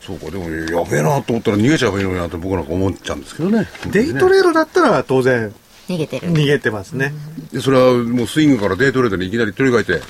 [0.05, 3.67] そうか、でも、やべえなと思ったら逃げちゃえばいいのになと僕なんか思っちゃうんですけどね。
[3.87, 5.51] デイトレードだったら当然
[5.89, 6.31] 逃げてる。
[6.31, 7.13] 逃げてますね。
[7.53, 10.01] でそれはもうスイングからデイトレードにいきなり取り替えて、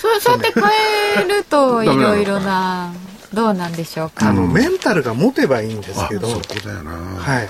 [0.00, 2.92] そう、そうやって変えると、いろいろな、
[3.32, 4.28] どうなんでしょうか。
[4.28, 6.92] あの、メンタルが持てばいいんですけど、そこだよな。
[6.92, 7.48] はい。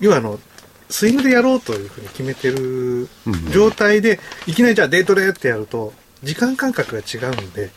[0.00, 0.38] 要はあの、
[0.90, 3.08] スイングでやろうというふうに決めてる
[3.50, 7.70] 状態で、いきなりじゃあデイトレってやると、時間感覚が違うんで、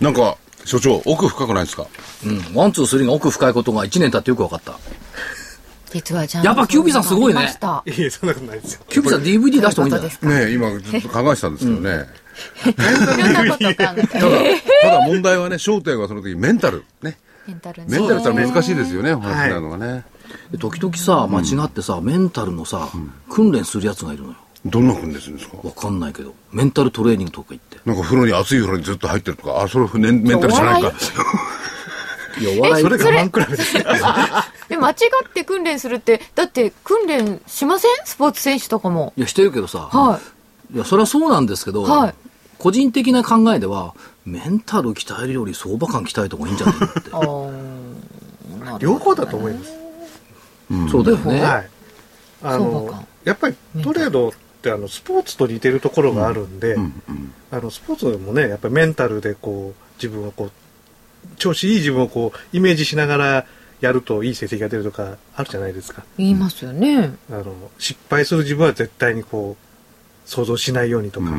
[0.00, 1.86] なんか、所長、奥深くないですか？
[2.24, 4.78] うん one two three が奥深いことが1年経ってよく分かった
[5.92, 6.44] 実はじゃあ。
[6.44, 8.80] やっぱキュービさんすごいねありましたいえ、そんなことないですよ。
[8.88, 9.98] キューピーさん DVD 出した方がいいんじゃない？
[9.98, 10.26] そういうことですか？
[10.28, 12.06] ねえ、今ずっと考えてたんですけどね。
[13.68, 13.96] ただ、
[14.82, 16.84] ただ問題はね、焦点はその時メンタル。
[17.02, 17.18] ね。
[17.46, 20.04] メンタルねメンタルって難しいですよね、お話になるのがね。
[20.50, 22.88] で時々さ間違ってさ、メンタルのさ、
[23.30, 24.34] 訓練するやつがいるのよ
[24.66, 25.56] どんな訓練するんですか？
[25.62, 30.92] わかんないけどメンタルトレーニングとか言ってなんか風呂に熱い風呂にずっと入ってるとか、あ、それメンメンタルじゃないか。
[32.40, 33.84] いや、お笑いそれ我慢比べですね。
[34.68, 37.90] で間違って訓練するってだって訓練しません？
[38.04, 40.20] スポーツ選手とかもいや、してるけどさ、は
[40.72, 42.14] いいや、それはそうなんですけど、はい
[42.58, 43.94] 個人的な考えでは、
[44.26, 47.00] メンタル鍛えるより相場感鍛えた方がいいんじゃないのって。
[47.12, 49.70] あー両方だと思います。
[50.90, 51.40] そうだよね。
[51.40, 51.70] はい。
[52.42, 56.76] あの感、やっぱりトレードってあの、スポーツと似てるところがあるんで、
[57.52, 60.50] あの、スポーツもね、やっぱりメンタルでこう、自分をこう、
[61.36, 63.46] 調子いい自分をこう、イメージしながら
[63.80, 66.04] やるといい成績が出るとかあるじゃないですか。
[66.16, 71.30] 言いますよねあの、失敗する自分は絶対にこう、想像しないようにとか。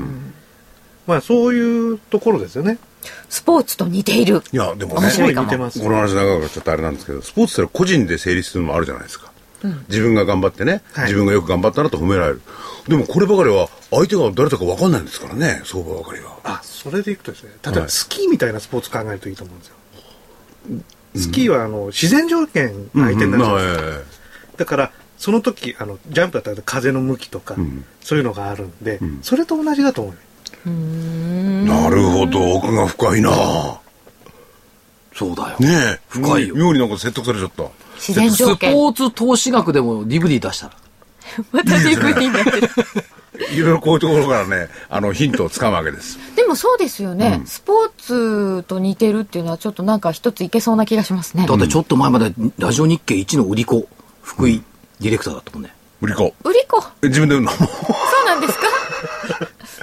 [1.05, 2.77] まあ、そういうところですよね。
[3.29, 5.79] スポーツと似ているいや、でもね、面白いかも似てます。
[5.79, 9.28] この話長くなっちゃってあれなんですけど、スポーツってのは個人で成立するのもあるじゃないですか。
[9.89, 11.05] 自分が頑張ってね、はい。
[11.05, 12.41] 自分がよく頑張ったなと褒められる。
[12.87, 16.37] でもこればかりは、相手が誰だか分かんないんですからね、相場ばかりは。
[16.43, 17.83] あ、それでいくとですね、例えはい。
[17.83, 19.75] ばスキーみたいなスポーツ考えるといいと思うんですよ。
[21.15, 23.81] スキーはあの自然条件が相手になるじゃないですか。
[23.85, 24.03] うんうん。
[24.57, 27.83] だから、その時、あの、ジャンプだったら風の向きとか、ん。
[28.01, 30.15] そういうのがあるんで、それと同じだと思う
[31.65, 33.29] なるほど、奥が深いな
[35.19, 35.58] そうだよ。
[35.60, 35.99] ねえ。
[36.08, 37.63] 深いよ妙になんか説得されちゃった。
[37.95, 40.73] 自然ス条件ポーツ投資額でも DVD 出したら。
[41.51, 42.69] また DVD になってる
[43.51, 46.17] いろいろこういうところからね、あの、ヒントをつかむわけです。
[46.36, 53.88] でもそうですよね、スポーツと似てるっていうのはちょっとなんか一ついけそうな気がしますねだってちょっと前までラジオ日経一の売り子、
[54.23, 54.63] 福井
[54.99, 55.73] ディレクターだったもんね。
[56.01, 56.34] 売り子。
[56.43, 57.51] 売り子え自分で売るの？
[57.51, 57.67] そう
[58.25, 58.65] なんですか？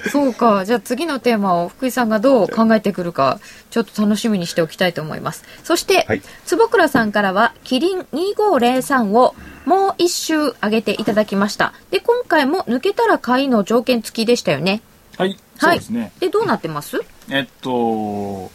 [0.09, 0.65] そうか。
[0.65, 3.39] じゃあ次のテーマを福井さんがどう考えてくるか、
[3.69, 5.43] ちょっと楽しみにしておきたいと思います。
[5.63, 11.73] そして、はい坪倉さんからは、キリン2503をもう一周上げていただきました。
[11.91, 14.81] で、今回も抜けたら買いの条件付きでしたよね。
[15.17, 16.11] はい、そうですね。
[16.19, 17.01] で、どうなってます？
[17.29, 18.49] えっと、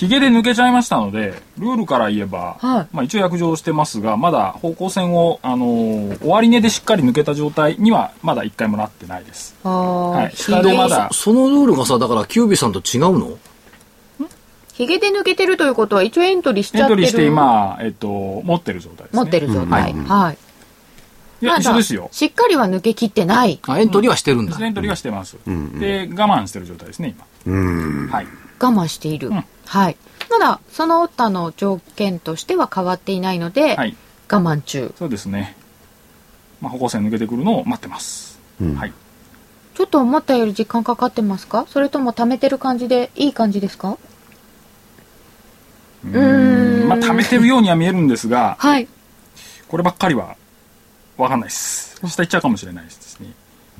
[0.00, 9.54] ヒゲで抜けちゃいましたので、ルールから言えば、はいまあ一応約定してますが、まだ方向線を、あのー終値でしっかり抜けた状態には、まだ一回もなってないです。
[9.62, 10.34] はい。
[10.34, 13.36] 下でまだ、そそのルールがさ、だからキュービーさんと違うの？
[14.72, 17.02] ヒゲで抜けてるということは一応エントリーしちゃってる。
[17.04, 19.22] エントリーして今、えっと、持ってる状態ですね。
[19.22, 19.92] 持ってる状態。
[19.92, 20.38] うんはい。
[21.42, 22.08] いや、一緒ですよ。
[22.10, 23.60] しっかりは抜け切ってない。
[23.66, 24.56] あ、エントリーはしてるんだ。
[24.64, 25.36] エントリーはしてます。
[25.46, 28.08] で、我慢してる状態ですね、今。
[28.10, 28.26] はい。
[28.60, 29.28] 我慢している。
[29.28, 29.96] うんはい。
[30.28, 33.96] まだ、その他の条件としては変わっていないので、はい。
[34.28, 34.92] 我慢中。
[34.98, 35.56] そうですね。
[36.60, 38.40] まあ、歩行線抜けてくるのを待ってます。
[38.76, 38.92] はい。
[39.74, 41.66] ちょっと思ったより時間かかってますか？
[41.68, 43.96] それとも貯めてる感じでいい感じですか？
[46.04, 46.88] うーん。
[46.88, 48.88] まあ、貯めてるようには見えるんですが、はい。
[49.68, 50.36] こればっかりは、
[51.16, 51.96] わかんないです。
[52.06, 53.32] 下行っちゃうかもしれないですね。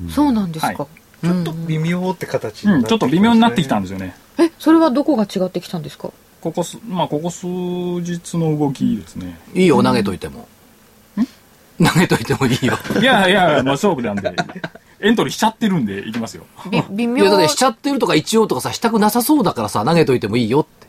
[0.09, 0.83] そうなんですか。
[0.83, 0.87] は
[1.23, 4.15] ちょっと微妙って形にうん、ちょっと微妙になってきたんんですよね。
[4.39, 6.11] え、それはどこが違ってきたんですか？
[6.41, 9.39] ここす、まあ、ここ数日の動きですね。
[9.53, 10.47] いいよ、投げといても。
[11.77, 12.75] 投げといてもいいよ。
[12.99, 14.35] いやいや、まあ、勝負なんで、
[14.99, 16.43] エントリーしちゃってるんで、いきますよ。
[16.69, 20.87] び微妙いや、だってしちゃってるとか一応とかさ、したくなさそうだからさ、投げといてもいいよって。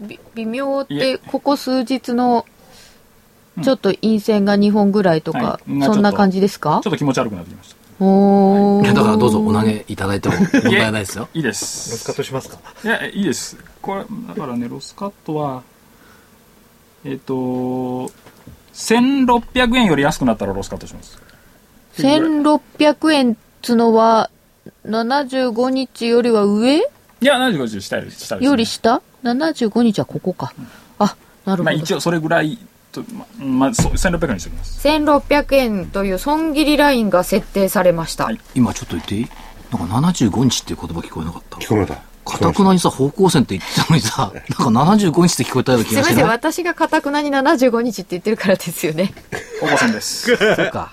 [0.00, 2.46] び微妙っいて、ここ数日の、
[3.62, 6.80] ちょっと陰線が2本ぐらいとか、はいそんな感じですか？
[6.82, 7.75] ちょっと気持ち悪くなってきました。
[7.98, 11.28] おーいや、だからどうぞお投げいただいても問題ないですよ。
[11.32, 12.16] いいでロスカッす。
[12.16, 12.58] トしますか？
[12.84, 13.56] いや、いいです。
[13.80, 15.62] これ、だからね、ロスカットは、
[17.04, 18.10] えっ、と、
[18.74, 21.18] 1600円より安くなったらロスカットします。
[21.96, 24.30] 1600円っつのは、
[24.84, 26.76] 75日よりは上？
[26.78, 26.82] い
[27.20, 28.26] や、75時下です。
[28.26, 30.52] 下ですね、より下 ?75 日はここか。
[30.98, 31.64] あ、なるほど。
[31.64, 32.58] まあ一応それぐらい
[33.04, 34.88] と、まあ、まあ、そう1600円にしておきます。
[34.88, 38.24] 1600円という損切りラインが設定されました。
[38.24, 39.28] はい今ちょっと言っていい？
[39.72, 41.94] なんか75日っていう言葉聞こえなかった聞こえた。
[42.26, 49.14] かたくなにさ、方向線って言ってたのにさ、なんか75日って聞こえたような気すいません、私がかたくなに75日って言ってるからですよね。
[49.60, 50.26] 方向線です。
[50.26, 50.90] そうか。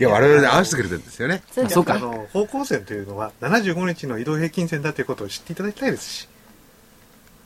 [0.00, 1.42] いや、我々で合わせてくれてるんですよね。
[1.64, 1.94] あそうか。
[1.94, 6.28] あの方向線というのは75日の移動平均線だということを知っていただきたいですし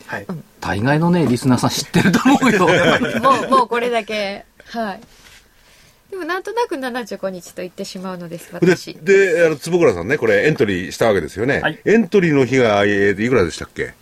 [0.09, 0.27] はい、
[0.61, 2.67] 大概のね、リスナーさん知ってると思うよ。
[3.21, 4.47] もう、もうこれだけ。
[4.71, 5.01] はい。
[6.11, 11.61] でもなんとなく75日と言ってしまうのです、で私。、で、あの、坪倉さんね、これエントリーしたわけですよね。
[11.61, 13.93] はいエントリーの日が、えーいくらでしたっけ？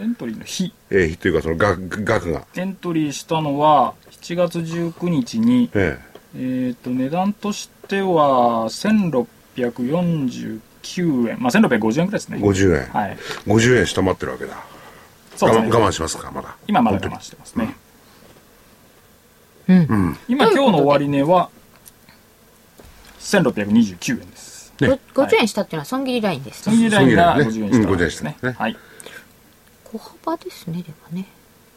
[0.00, 0.72] エントリーの日。
[0.90, 2.42] えー、日というかその額額が。
[2.54, 5.98] エントリーしたのは、7月19日に、え
[6.36, 11.38] えっ、と、値段としては、1649円。
[11.40, 12.38] まあ、1650円くらいですね。
[12.40, 12.84] え50円。
[12.92, 13.16] はい。
[13.48, 14.54] 50円下回ってるわけだ。
[15.38, 15.70] そうですね。
[15.70, 16.56] 我慢しますか、まだ。
[16.66, 17.76] 今まだ我慢してますね。
[19.68, 20.16] うん。
[20.28, 21.50] 今、今日の終値は、
[23.20, 24.72] 1629円です。
[24.80, 26.62] ねご50円下っていうのは損切りラインです。
[26.64, 28.36] 損切りラインが損切50円りラインねうん50円下ですね。
[28.40, 28.76] 下ねはい。
[29.84, 31.26] 小幅ですね、でもね。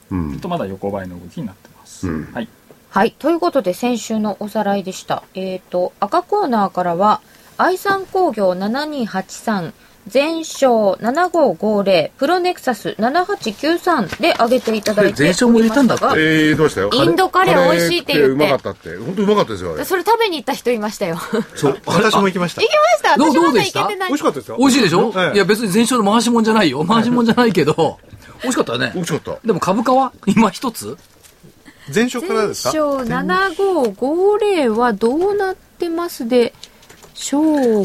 [0.09, 2.07] うんずっとまだ横ばいの動きになってます。
[2.07, 2.47] うんはい。
[2.89, 3.11] はい。
[3.17, 5.23] ということで、先週のおさらいでした。
[5.33, 7.21] えっ、と、赤コーナーからは、
[7.57, 9.71] 愛産工業7283、
[10.07, 15.13] 全商7550、プロネクサス7893で上げていただいて。
[15.13, 16.13] 全商も入れたんだが。
[16.17, 16.89] えー、どうしたよ？
[16.91, 18.33] インドカレー美味しいって言って。
[18.33, 18.97] カレーうまかったって。
[18.97, 19.85] 本当うまかったですよあれ。
[19.85, 21.15] それ食べに行った人いましたよ。
[21.15, 21.77] 行きそう。
[21.85, 22.61] 私も行きました。
[22.61, 23.17] ました。
[23.17, 23.81] どまだどうでした？
[23.81, 24.09] 行けてない。
[24.09, 24.57] 美味しかったですよ。
[24.57, 26.83] 美味しいでしょ、はいい、や別に全勝の回しもんじゃないよ。
[26.83, 27.99] 回しもんじゃないけど、
[28.41, 28.91] 美味しかったよね。
[28.95, 29.01] 美。
[29.01, 29.47] 味しかった。
[29.47, 30.13] でも株価は？
[30.25, 30.97] 今一つ？
[31.93, 32.71] 前職からですか？
[32.71, 36.53] 全商7550はどうなってますで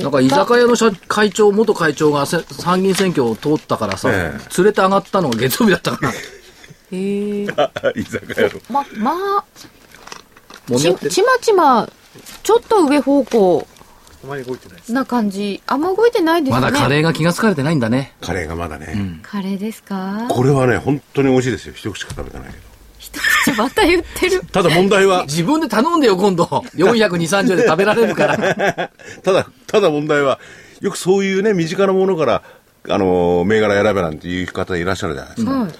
[0.03, 6.13] なんか居酒屋の社会長、元会長がせ参議院選挙を通ったからさ、え連れて上がったのが月曜日だったから。
[6.13, 6.15] へ
[6.93, 7.43] え。
[7.95, 8.61] 居酒屋の。
[8.71, 9.45] ままあ
[10.79, 11.89] ちちまちま
[12.43, 13.67] ちょっと上方向
[14.25, 15.63] あまり動いてないな感じ。
[15.67, 16.61] あんま動いてないですね。
[16.61, 18.15] まだカレーが気がつかれてないんだね。
[18.21, 20.27] カレーがまだね、カレーですか？
[20.29, 21.75] これはね本当に美味しいですよ。
[21.77, 22.66] 一口しか食べてないけど
[23.07, 24.43] 一口また言ってる。
[24.53, 25.25] ただ問題は。
[25.25, 26.45] 自分で頼んでよ、今度。
[26.45, 28.37] 420、30円で食べられるから。
[29.23, 30.39] ただただ問題は
[30.81, 32.43] よくそういうね身近なものから
[32.89, 35.73] あの銘柄選べなんていう方いらっしゃるじゃないですか、はい。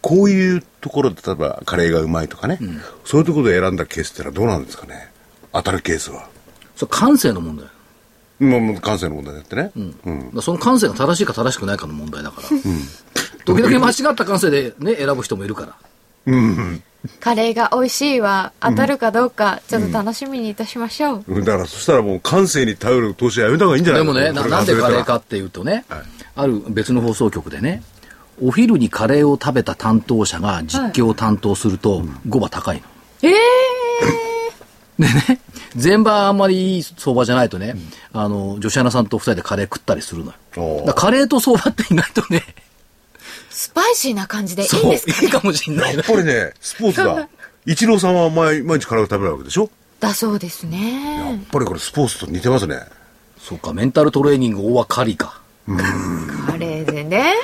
[0.00, 2.58] こういうところで例えばカレーがうまいとかね、
[3.04, 5.08] そういうところで選んだケースってのはどうなんですかね？
[5.52, 6.28] 当たるケースは。
[6.76, 7.66] それ感性の問題。
[8.40, 9.90] もうもう感性の問題だってね、うん。
[9.90, 12.48] だからその感性が正しいか正しくないかの問題だから。
[13.44, 15.76] 時々間違った感性でね、選ぶ人もいるから。
[17.20, 26.02] カレーが美味しいは当たるかどうかちょっと楽しみにいたしましょう、だからそしたらもう感性に頼る投資はやめた方がいいんじゃないでもね、ななんでカレーかっっていうとね、はい。
[26.36, 27.82] ある別の放送局でね、
[28.42, 32.82] お昼にカレーを食べた担当者が実況を担当すると、5場高いの。
[33.22, 33.34] ええ
[34.98, 35.40] でね、
[35.74, 37.74] 全場あんまりいい相場じゃないとね、
[38.12, 40.94] あの、女子アナさんと二人でカレー食ったりするのよ。
[40.94, 42.44] カレーと相場って意外とね、
[43.54, 45.96] スパイシーな感じでいいそう、んですかいいかもしんない。
[45.96, 46.04] なやっ。
[46.04, 47.28] ぱりねスポーツだ。
[47.66, 49.70] イチローさんは毎毎日カレーを食べるわけでしょ？
[50.00, 52.80] だそうですやっねぱりこれスポーツと似てますね。
[53.38, 55.40] そうか、メンタルトレーニング大はカリか。
[55.66, 57.34] カレーでね。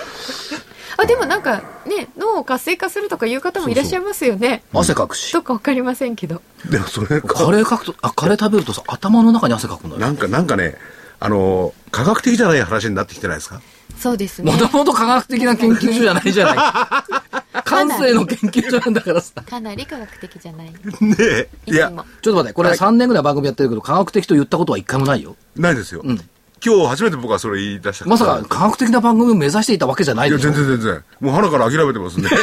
[0.99, 4.63] あでもなんかね脳を活性化するとかいう方もいらっしゃいますよね。
[4.75, 5.33] 汗かくし。
[5.33, 6.43] どっかわかりませんけど。
[6.69, 10.01] でもそれカレーかくと、あ、カレー食べるとさ、頭の中に汗かくのよ。
[10.01, 10.75] なんかなんかね
[11.19, 13.63] あの科学的じゃない話になってきてないですか？
[13.99, 14.51] そうですね。
[14.51, 17.63] もともと科学的な研究所じゃないじゃない。
[17.65, 19.43] 感性の研究所なんだからさ。
[19.43, 20.73] かなり科学的じゃない。
[21.01, 21.49] ねえ。
[21.67, 21.91] いや。
[22.23, 25.37] ちょっと待って、これ3年ぐらい番組やってるけど、科学的と言ったことは一回もないよ。
[25.57, 26.21] ないですよ、ん。
[26.65, 28.07] 今日初めて僕はそれ言い出した。
[28.07, 31.05] まさか科学的な番組を目指していたわけじゃないいやでしょ全然全然。
[31.21, 32.29] もう腹から諦めてますね。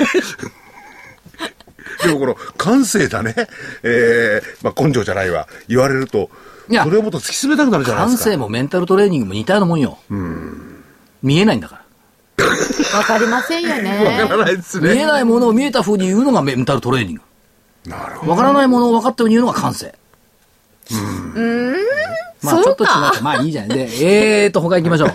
[2.03, 3.33] でもこの感性だね、
[3.81, 5.47] えーまあ、根性じゃないわ。
[5.67, 6.29] 言われると
[6.69, 6.83] いや。
[6.83, 8.23] それをもっと突き詰めたくなるじゃないですか。
[8.23, 9.97] 感性もメンタルトレーニングも似たようなもんよ。
[11.27, 11.81] 見えないんだか
[12.39, 12.45] ら。
[12.97, 17.21] わかりませんよわねからないです見えねないものを見えた風に言うのがメンタルトレーニング。
[17.89, 19.93] なるほどわからないものを分かったように言うのが感性。
[21.35, 21.75] うん。
[22.43, 23.77] まあちょっと違って、まあいいじゃない。
[23.77, 25.09] で、えーと、他行きましょう。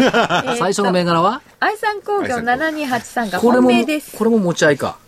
[0.59, 1.41] 最初の銘柄は？
[1.61, 4.99] 愛産工業7283がこれも本命です、これも持ち合いか。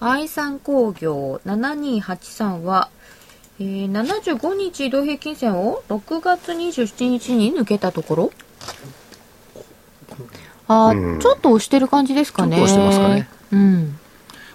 [0.00, 2.90] 愛産工業7283は、
[3.60, 8.32] えー、75日移動平均線を6月27日に抜けたところ？
[10.66, 12.56] あー、ちょっと押してる感じですかね。
[12.56, 13.28] ちょっと押してますかね。
[13.52, 13.98] うん。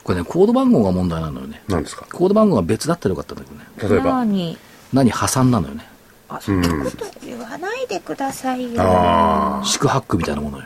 [0.03, 1.61] これね、コード番号が問題なのよね。
[1.67, 2.05] なんですか？
[2.11, 3.65] コード番号が別だったらよかったんだけどね。
[3.95, 4.11] 例えば？
[4.25, 4.57] 何？
[4.91, 5.87] 何破産なのよね。
[6.27, 8.81] あそんなこと言わないでくださいよ。
[8.83, 10.65] あ四苦八苦みたいなものよ。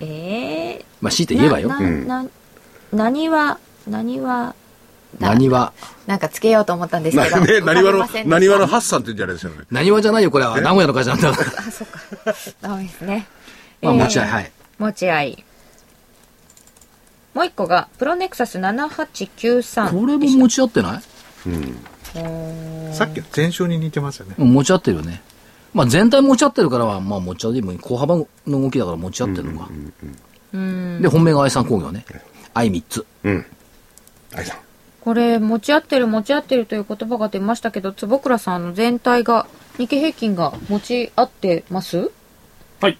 [0.00, 1.68] えー、まあ強いて言えばよ。
[1.68, 2.28] ななな
[2.92, 4.54] 何は何は
[5.18, 5.72] 何は、
[6.06, 7.40] なんかつけようと思ったんですなけど。
[7.40, 8.28] ね何話のわかりませんでした。
[8.28, 9.64] 何話のハッサンって言うんじゃないですよね。
[9.70, 10.60] 何はじゃないよ、これは。
[10.60, 11.50] 名古屋の会社なんだから。
[11.58, 12.00] あそっか。
[12.60, 13.26] ダメですね。
[13.82, 14.52] まあえー持ち合い、はい。
[14.78, 15.44] 持ち合い。
[17.34, 21.02] もう一個がプロネクサス7893これも持ち合ってない？
[22.92, 24.34] さっきの前勝に似てますよね。
[24.38, 25.22] うん持ち合ってるよね。
[25.72, 27.72] まあ全体持ち合ってるからは、まあ持ち合いでも。
[27.78, 29.68] 小幅の動きだから持ち合ってるのか。
[30.52, 32.04] うんで、本命が愛産工業ね。
[32.52, 33.06] 愛3つ。
[33.22, 33.46] うん。
[34.34, 34.58] 愛さん
[35.00, 39.46] これ持ち合ってる持ち合ってるという言葉が出ましたけど坪倉さんあの全体が
[39.78, 42.10] 日経平均が持ち合ってます？
[42.80, 42.98] はい。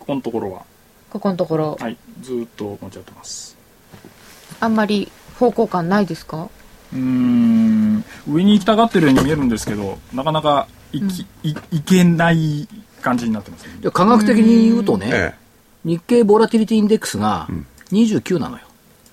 [0.00, 0.64] ここのところは、
[1.10, 1.96] ここのところはい。
[2.20, 3.56] ずーっと持ち合ってます。
[4.58, 6.48] あんまり方向感ないですか？
[6.92, 12.68] うーん、上に行きたがってるように見えるんですけど、なかなか行き、いいけない
[13.02, 13.74] 感じになってますね。
[13.80, 15.34] で科学的に言うとね、え
[15.84, 17.48] 日経ボラティリティインデックスが
[17.92, 18.64] 29なのよ。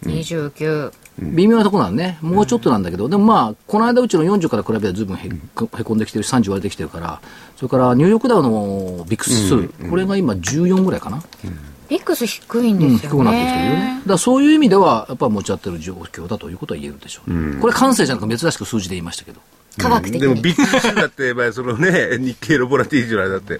[0.04, 2.18] 29微妙なところなんね。
[2.22, 7.22] もうちょっとなんだけど、でもまあ、この間うちの40から比べたら随分へへこんできてるし、30割れてきてるから、
[7.55, 11.24] それからニューヨークダウのビックス2、これが今14ぐらいかな。
[11.89, 13.18] ビックス低いんうん、ですよね。
[13.18, 14.01] 低くなってきてるよね。
[14.07, 17.59] だそういう意味では、やっぱ持ち合ってる状況だということは言えるでしょう。
[17.59, 19.41] これ感性じゃなく珍しく数字で言いましたけど。
[19.78, 20.22] 科学的に。
[20.22, 23.59] でもビックスだって、まあ、そのね、 日経のボラティリティの間だって、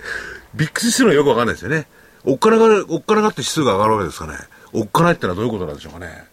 [0.56, 1.86] ビックス指数のよくわかんないですよね。
[2.26, 4.34] おっからが、おっからがって指数が上がるわけですかね。
[4.72, 6.26] おっかないってのはどういうことなんでしょうかね。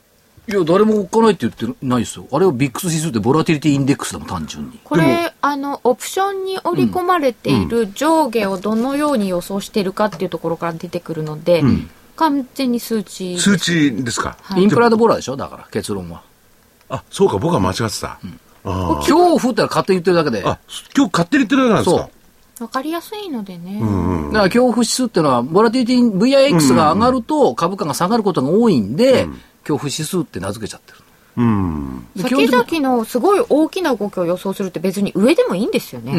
[0.50, 2.26] いや、誰もおっかないって言ってないですよ。
[2.32, 4.80] あれをビックス指数ってボラティリティインデックスだもん、単純に。
[4.82, 11.62] これ、あの、オプションに織り込まれている上下をどのように予想しているかっていうところから出てくるので、
[12.16, 13.38] 完全に数値。
[13.38, 14.36] 数値ですか？
[14.42, 15.36] はいインプライドボラでしょ？
[15.36, 16.22] だから、結論は。
[16.88, 18.18] あ、そうか、僕は間違ってた。
[18.64, 20.42] あ恐怖ってのは勝手に言ってるだけで。
[20.44, 20.50] あ。
[20.50, 20.58] あ、
[20.96, 22.02] 今日勝手に言ってるだけなんですか？
[22.56, 23.80] そわかりやすいのでね。
[23.80, 29.26] だから恐怖指数っていうのは、ボラティリティ、VIX が上がると株価が下がることが多いんで、
[29.70, 30.98] 恐怖指数って名付けちゃってる。
[31.36, 32.06] うん。
[32.16, 36.12] 先々のすごい大きな動きを予想するって別に上でもいいんですよね。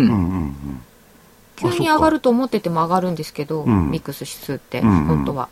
[1.57, 5.49] 急に上がると思ってても上がるんですけど、んミックス指数って、んうん本当は。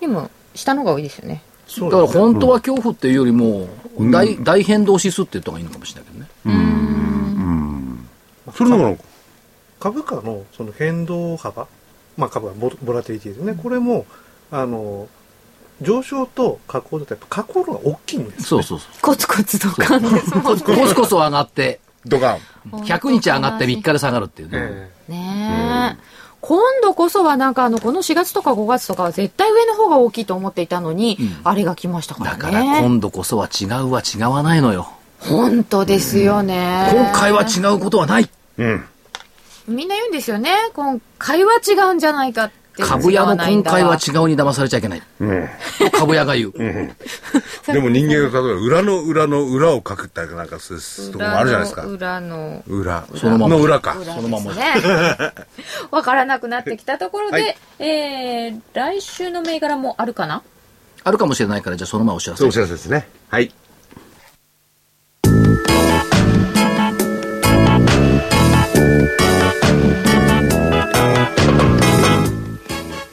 [0.00, 1.42] でも、下の方が多いですよね。
[1.78, 3.68] だから本当は恐怖っていうよりも、
[3.98, 6.30] 大大変動指数って言った方がいいのかもしれないけどね。
[8.54, 8.98] それなの
[9.78, 11.68] 株価のその変動幅、
[12.16, 14.06] まあ、株価ボボラティリティですね、これも
[14.50, 15.08] あの
[15.82, 19.00] 上昇と下降だとやっぱ下降の方が大きいんですそうそうそう。
[19.00, 20.64] コツコツドカンですもんコツ
[20.94, 22.38] コツ上がって、ドカン。
[22.70, 24.58] 100日上がって3日で下がるっていうね。
[25.08, 26.20] えねえ。
[26.40, 32.38] 今度こそはなんかあの、この4月とか5月とかは絶対上の方が大きいと思っていたのに、あれが来ましたからね。
[32.38, 34.90] だから今度こそは違うは違わないのよ。
[35.18, 36.90] 本当ですよね。
[36.92, 38.30] 今回は違うことはない。
[38.56, 38.84] うん。
[39.68, 40.54] みんな言うんですよね。
[40.74, 42.59] 今回は違うんじゃないかって。
[42.80, 45.02] 株屋の今回は違違うに騙されちゃいけない。
[45.20, 45.48] うん。
[45.78, 46.52] と株屋が言う。
[47.66, 51.84] でも人間が例えば裏の裏の裏を書くってなんかすすとこもあるじゃないですか。
[51.84, 53.04] 裏の裏。
[53.14, 53.96] そのままの裏か。
[53.98, 54.52] 裏そのまま。
[55.90, 60.42] わからなくなってきたところで、はいえー、来週の銘柄もあるかな？
[61.02, 62.52] あるかもしれないから、じゃあその前お知らせそうお。
[62.52, 63.08] 知らせですね。
[63.28, 63.52] はい。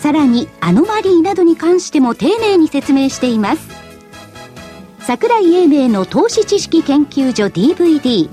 [0.00, 3.68] さらにアノマリーなどに関しても丁寧に説明しています。
[5.00, 8.28] 桜井英明の投資知識研究所 DVD1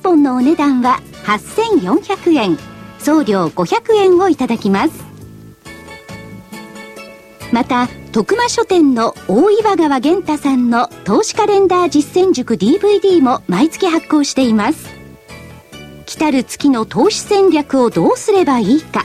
[0.00, 2.58] 本のお値段は8400円。
[3.00, 5.04] 送料500円をいただきます。
[7.50, 14.88] また徳間書店の大岩川源太さんの投資カレンダー実践塾 DVD も毎月発行しています。
[16.06, 19.04] 来たる月の投資戦略をどうすればいいか。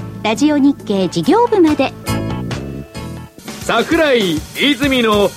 [0.23, 1.91] ラジオ日経事業部まで
[3.61, 5.29] 桜井泉の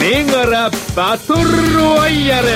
[0.00, 2.54] 銘柄バトルロワイヤルさ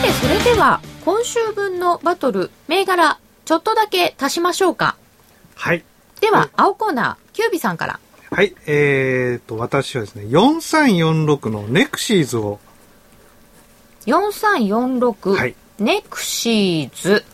[0.00, 4.96] て、それでは、今週分のバトル、銘柄、ちょっとだけ足しましょうか。
[5.56, 5.82] はい
[6.20, 7.98] では、青コーナー、キュービさんから。
[8.30, 12.60] はいえー、と私はですね4346のネクシーズを
[14.06, 17.24] 4346、はいネクシーズ。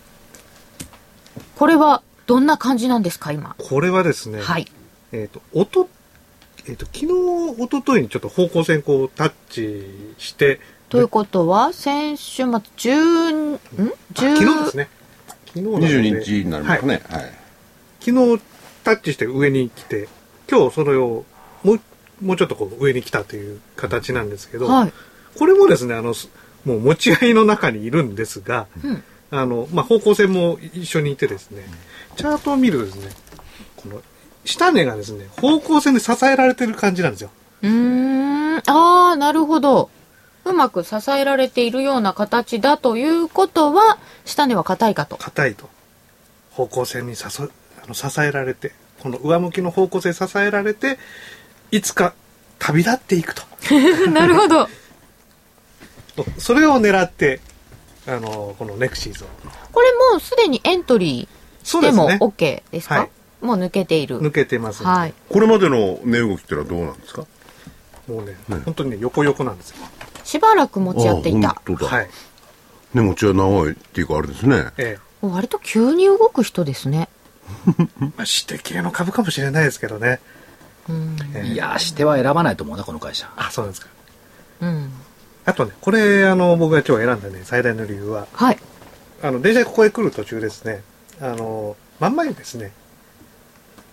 [1.57, 3.57] これは、どんな感じなんですか、今？
[3.59, 4.67] これはですね、はい。
[5.11, 5.89] えっ、と、おと、
[6.69, 9.85] えっ、と、昨日、一昨日にちょっと方向線こうタッチ
[10.19, 13.55] して、ということは、先週末、10、ん？
[13.55, 13.59] あ
[14.15, 14.89] ?10 昨日ですね。
[15.47, 17.03] 昨日なので22日になりますかはいね。
[17.09, 17.33] はい。
[17.99, 18.43] 昨日
[18.85, 20.09] タッチして上に来て、
[20.51, 21.25] 今日それを
[21.63, 21.81] もう、
[22.23, 24.93] もうちょっとこう上に来たという形なんですけど、はい。
[25.39, 26.29] これもですね、あの、す
[26.65, 31.65] もう持ち合いの中にいるんですが、うんあの、まあ、方向線も一緒にいてですね、
[32.17, 33.11] チャートを見るとですね、
[33.77, 34.03] この
[34.45, 37.31] 下値がですね、方向線で支えられてる感じなんですよ。
[37.63, 38.57] うーん。
[38.59, 38.63] あ
[39.13, 39.91] あ、なるほど。
[40.45, 45.17] うまく支えられているような形だということは、下値は硬いかと。
[45.17, 45.69] 硬いと。
[46.53, 47.49] 方向性にさそあ
[47.87, 48.73] の支えられて
[49.07, 50.99] この上向きの方向性に支えられて
[51.71, 52.13] いつか
[52.59, 53.43] 旅立っていくと
[54.11, 54.69] なるほど。
[56.39, 57.41] それを狙って
[58.09, 59.27] あのこのネクシーズを
[59.71, 62.95] これもうすでにエントリーしてもそうですね OK ですか？
[62.99, 63.11] はい
[63.43, 64.19] もう抜けている。
[64.21, 65.15] 抜けてますんではい。
[65.29, 67.27] これまでの値動きってのはどうなんですか？
[68.09, 69.77] もうね本当にね横横なんですよ
[70.25, 71.63] しばらく持ち合っていたあ。
[71.65, 71.97] 本当だ。
[71.97, 72.11] はい
[72.95, 74.65] ね、持ちは長いっていうかあれですね。
[74.79, 77.09] え割と急に動く人ですね。
[77.79, 80.21] え まあ指定系の株かもしれないですけどね
[80.89, 81.17] うん。
[81.35, 83.29] ええいやー、しては選ばないと思うな、この会社。
[83.37, 83.89] あそうなんですか
[84.61, 84.93] うん。
[85.45, 88.59] あとねこれあの僕が今日選んだね最大の理由ははい。
[89.23, 90.83] あの電車でここへ来る途中ですね
[91.21, 92.73] あの真ん前にですね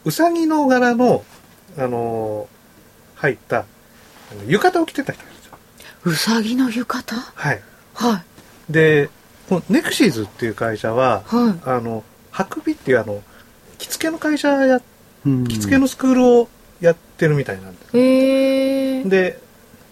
[0.03, 1.23] うさぎの柄の
[1.77, 2.47] あの
[3.15, 3.65] 入った
[4.47, 5.57] 浴衣を着てた人がいるんですよ
[6.05, 7.21] うさぎの浴衣？
[7.35, 7.61] はい
[7.93, 8.23] はい。
[8.71, 9.09] で
[9.47, 13.21] このネクシーズっていう会社ははあのハクビっていうあの
[13.83, 14.81] 着付けの会社や
[15.25, 16.49] うん着付けのスクールを
[16.81, 17.99] やってるみたいなんです、い。
[17.99, 19.03] へえ。
[19.03, 19.39] で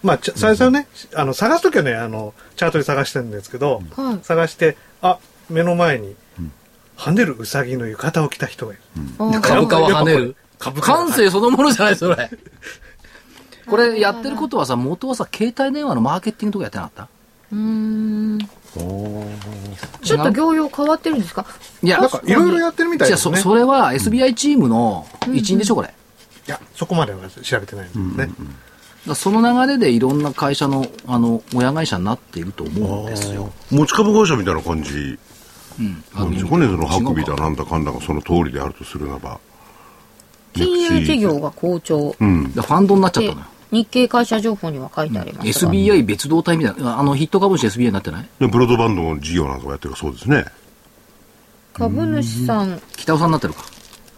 [0.02, 4.18] まあ最初はね、あの探す時はねあのチャートで探してるんですけど、はい。
[4.24, 5.18] 探してあ
[5.50, 6.16] 目の前に
[6.96, 8.82] 跳ねるウサギの浴衣を着た人がいる、
[9.18, 10.36] あー株価は跳ねる。
[10.58, 12.30] 株感性そのものじゃない、それ。
[13.66, 17.08] これやってることはさ、元はさ、携帯電話のマーケティングとかやってなかった？
[17.52, 18.38] うーん。
[18.74, 21.44] ちょっと業用変わってるんですか？
[21.82, 25.88] いや、なんかいろいろやってるみたいじゃあそ、ですねそれは SBI チームの一員でしょ、これ。
[25.88, 28.34] いやそこまでは調べてないんですね、
[29.06, 33.52] らその流れでいろんな会社の、あの、親会社になっていると思うんですよ。
[33.70, 35.18] 持ち株会社みたいな感じ
[35.78, 36.04] うん。
[36.14, 39.38] なんですかね、そのハクビだなんだかんだがその通りであるとするならば。
[40.54, 42.14] 金融事業が好調。
[42.18, 42.52] うん。
[42.52, 43.46] でファンドになっちゃっでたのよ。
[43.72, 48.28] 日経会社情報には書いてありますが、SBI 別動体みたいな、あのヒット株主 SBI になってない？
[48.38, 50.44] で、ブロードバンドの事業なんかやってるそうですね。
[51.72, 53.64] 株主さん、北尾さんになってるか。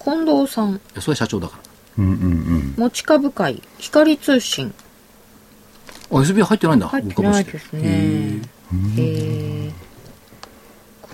[0.03, 1.59] 近藤さん、いやそれ社長だか
[1.97, 2.75] うんうんうん。
[2.77, 4.75] 持ち株会、光通信。
[6.11, 6.19] ら。
[6.19, 6.89] あ、SBI 入ってないんだ。
[6.89, 7.81] 入ってないですね。
[8.97, 9.73] へえ。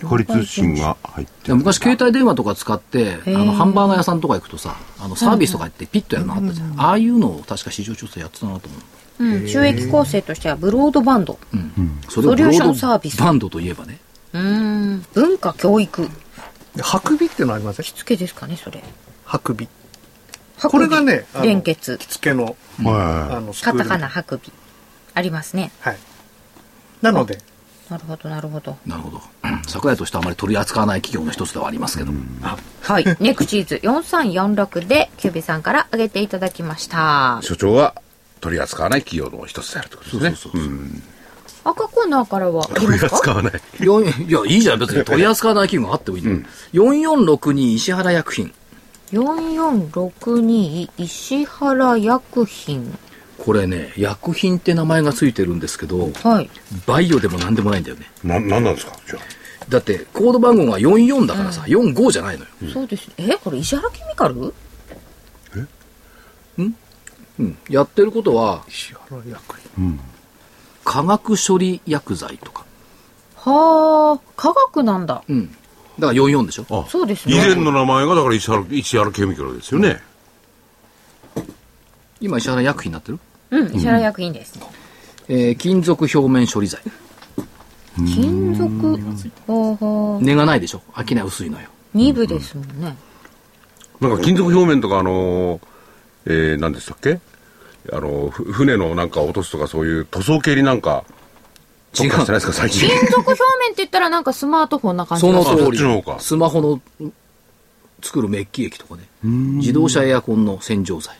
[0.08, 1.56] 光通信が入ってる。
[1.56, 6.80] 昔携帯電話とか使って、あの、ハンバーガー屋さんとか行くとさ、あの、サービスとか行ってピッとやるのあったじゃん。
[6.80, 9.24] ああいうのを確か市場調査やってたなと思う。
[9.24, 11.38] うん、収益構成としてはブロードバンド。
[11.52, 12.00] うん。
[12.08, 13.98] それソリューションサービスバンドといえばね。
[14.32, 16.08] うん、文化教育。
[16.74, 18.82] でハクビっていうのありませんしつけですかね、それ。
[19.24, 19.68] ハクビ
[20.62, 22.06] これがね連結着。
[22.06, 24.52] 付けのあはのカタカナ、ハクビ。
[25.14, 25.72] ありますね。
[25.80, 25.98] はい
[27.02, 27.38] なので
[27.90, 28.76] なるほど、なるほど。
[28.86, 29.20] なるほど。
[29.66, 32.12] 桜井としてはあまり取り扱わない企業の一つではありますけど。
[32.82, 33.04] はい。
[33.18, 37.40] ネクチーズ4346で、キュービさんから挙げていただきました。
[37.42, 37.94] 所長は
[38.40, 40.36] 取り扱わない企業の一つであるということですね。
[40.36, 41.02] そうそうそうそうん
[41.62, 43.52] 赤コーナーからは取り扱わない。
[43.80, 44.78] いや、いいじゃん。
[44.78, 46.84] 別に取り扱わない企業があってもいいんだよ。
[46.94, 48.52] 4462石原薬品。
[49.12, 52.98] 4462石原薬品。
[53.42, 56.50] これね、薬品って名前がついてるんですけど、はい。
[56.86, 58.10] バイオでも何でもないんだよね。
[58.22, 58.92] な、なんなんですか？
[59.08, 59.22] じゃあ。
[59.68, 62.50] だって、コード番号が44だからさ、45じゃないのよ。
[62.72, 63.14] そうですね。
[63.18, 64.52] え、これ石原ケミカル？
[66.58, 66.76] うん？
[67.70, 69.98] やってることは、石原薬品
[70.84, 72.66] 化学処理薬剤とか。
[73.36, 75.22] はあ、科学なんだ。
[75.26, 75.46] うん。
[75.98, 76.66] だから44でしょ？
[76.68, 80.02] あそうですね以前の名前がだから石原、石原ケミカルですよね。
[82.20, 83.18] 今石原薬品になってる？
[83.50, 84.58] うん、石原薬品です。
[85.28, 86.80] えー金属表面処理剤。
[88.06, 88.68] 金属、
[89.46, 90.24] ほうほう。
[90.24, 90.82] 根がないでしょ？
[90.92, 91.68] 飽きない薄いのよ。
[91.94, 92.96] 2部ですもんね。
[94.00, 95.60] なんか金属表面とかあのー、
[96.26, 97.20] えー、何でしたっけ？
[97.92, 101.04] あのー、ふ船のなんか落とすとかそういう塗装系になんか、
[101.92, 102.88] 特化してないですか最近。
[102.88, 106.20] 金属表面って言ったらなんかスマートフォンな感じその通りっちの方か。
[106.20, 107.12] スマホのうん
[108.02, 109.02] 作るメッキ液とかね。
[109.22, 111.18] 自動車エアコンの洗浄剤。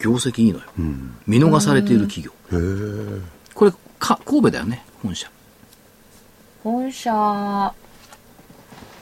[0.00, 0.64] 業績いいのよ。
[1.26, 2.32] 見逃されている企業。
[3.54, 5.30] これか、神戸だよね、本社。
[6.64, 7.10] 本社、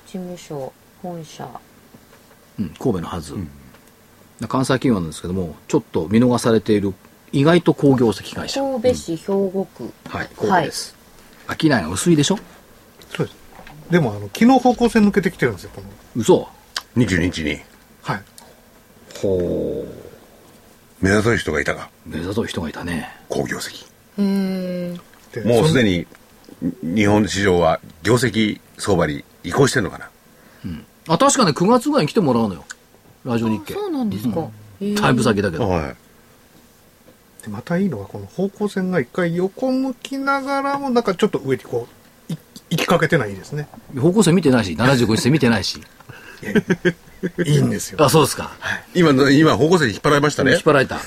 [0.06, 0.72] 事務所、
[1.02, 1.48] 本社。
[2.58, 3.34] うん、神戸のはず。
[4.48, 6.92] 関西企業なんですけども、ちょっと見逃されている、
[7.32, 8.60] 意外と工業績会社。
[8.60, 9.92] 神戸市兵庫区。
[10.08, 10.96] はい、神戸です。
[11.60, 12.38] 商いが薄いでしょ？
[13.16, 13.38] そうです
[13.90, 16.46] でもあの昨日方向性抜けてきてるんですよこの嘘
[16.96, 17.58] 22日に。
[18.02, 18.22] はい
[19.22, 20.07] ほう。
[21.00, 23.08] 目立たい人がいたが、目ざとい人がいたね。
[23.28, 23.86] 好業績。
[25.44, 26.06] もうすでに
[26.82, 30.10] に日本市場は業績相場に移行してんのかな。
[31.08, 32.64] あ、確かね、9月ぐらいに来てもらうのよ。
[33.24, 33.74] ラジオ日経。
[33.74, 34.40] そうなんですか。
[34.80, 35.68] へーだいぶ先だけど。
[35.68, 35.96] はい。
[37.48, 41.88] またいいのがこの方向線が一回横向きながらもなんかちょっと上にこ
[42.28, 42.36] うい
[42.70, 43.68] 行きかけてないですね。
[43.98, 45.80] 方向性見てないし、75日線見てないし。
[47.44, 48.04] いいんですよ。
[48.04, 48.52] あ、そうですか。
[48.94, 50.60] 今の、今方向性引っ張られましたね引っ。
[50.62, 51.00] 張られた。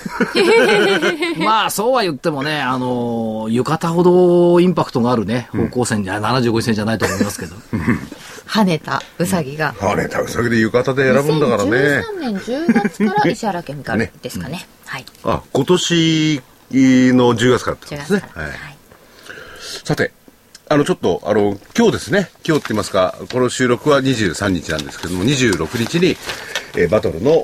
[1.40, 7.56] まあ、そうは言ってもね、あの、浴衣ほどインパクトがあるね、方向線じゃ、75線じゃないと思いますけど。
[8.48, 9.74] 跳ねたうさぎが。
[9.80, 11.72] あれ、たうさぎで浴衣で選ぶんだからね。
[11.72, 14.68] 2013年10月から石原ケミカルですかね。
[14.86, 15.06] はい。
[15.24, 16.42] あ、今年
[16.74, 18.34] の10月からってこと10ですね月。
[18.34, 18.48] から。
[18.48, 18.52] はい。
[18.52, 18.78] はい。
[19.86, 20.12] さて、
[20.72, 26.16] あの、ちょっと、あの、今日ですね、今日って言いますか、この収録は23日なんですけども、26日に、
[26.78, 27.44] えーバトルの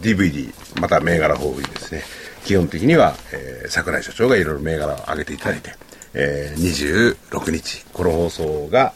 [0.00, 2.02] DVD、また銘柄豊富にですね、
[2.46, 5.74] 基本的には、えー桜井所長がいろいろ銘柄を上げていただいて、
[6.14, 8.94] えー26日、この放送が、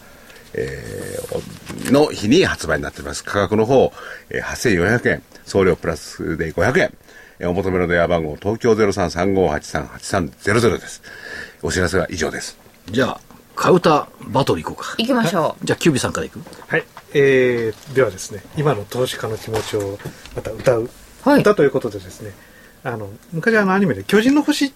[0.55, 3.22] えーの日に発売になっています。
[3.22, 3.92] 価格の方、
[4.30, 6.94] えー8400円、送料プラスで500円。
[7.38, 11.03] えーお求めの電話番号、東京0335838300です。
[11.61, 12.57] お知らせは以上です。
[12.90, 13.20] じゃあ、
[13.55, 14.94] カウタバトル行こうか。
[14.98, 15.66] 行きましょう。
[15.66, 16.40] じゃあ、キュービさんから行く？
[16.68, 16.84] はい。
[17.14, 19.98] えー、ではですね、今の投資家の気持ちを
[20.34, 20.90] また歌う、
[21.22, 22.32] はい歌ということでですね、
[22.84, 24.74] あの、昔あのアニメで巨人の星って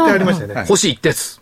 [0.00, 0.54] ありましたよね。
[0.54, 1.40] はい星一徹。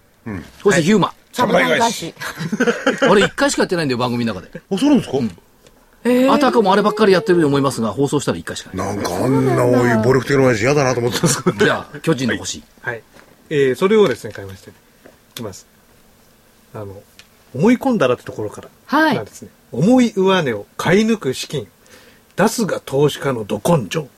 [0.63, 1.15] 星ヒューマ。
[1.33, 2.15] 侍返し。
[3.01, 4.61] あれ一回しかやってないんだよ、番組の中で。
[4.71, 5.19] あ、そうなんですか、
[6.35, 8.97] あたかもあればっかりやってると思いますが、放送したら一回しかない。
[8.97, 11.65] なんかあんな多い暴力的な話嫌だなと思ってたんですけど。
[11.65, 12.63] じゃあ、巨人の星。
[12.83, 13.03] はい。
[13.51, 14.77] えー、それをですね、買いまして、ね、
[15.07, 15.67] いきます。
[16.75, 17.03] あの、
[17.55, 18.69] 思い込んだらってところから。
[18.87, 19.49] はいなんですね。
[19.73, 21.67] 重い上値を買い抜く資金。
[22.37, 24.09] 出すが投資家のど根性。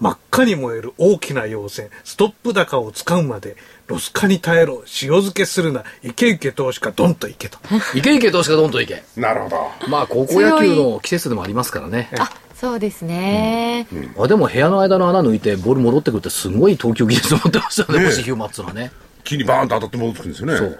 [0.00, 1.90] 真っ赤に燃える大きな陽線。
[2.04, 3.56] ストップ高を使うまで、
[3.88, 4.84] ロス化に耐えろ。
[4.84, 5.82] 塩漬けするな。
[6.04, 7.58] いけいけ投資家、ドンといけと。
[7.94, 9.02] いけいけ投資家どんとい け。
[9.16, 9.70] なるほど。
[9.88, 12.10] まあ、高校野球の季節でもありますからね。
[12.18, 13.88] あ、そうですね。
[14.16, 18.92] あでも部屋の間の穴抜いてボール戻ってくるってすごい投球技術を持ってましたよね、ねえ星ヒューマっつうのはね。
[19.24, 20.78] 木にバーンと当たって戻ってくるんですよね。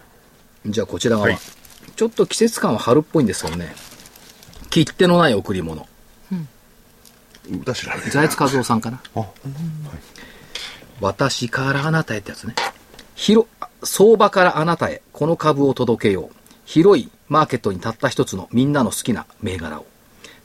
[0.66, 1.38] じゃあこちら側、はい
[1.98, 3.74] ちょっと季節感は春っぽいんですけどね。
[4.70, 5.88] 切手のない贈り物。
[7.50, 8.10] 歌知らない。
[8.10, 9.00] 財津和夫さんかな。
[9.16, 9.26] あ
[11.00, 12.54] 私からあなたへってやつね。
[13.16, 13.48] 広、
[13.82, 16.36] 相場からあなたへ、この株を届けよう。
[16.64, 19.86] 広いマーケットにたった一つのみんなの好きな銘柄を。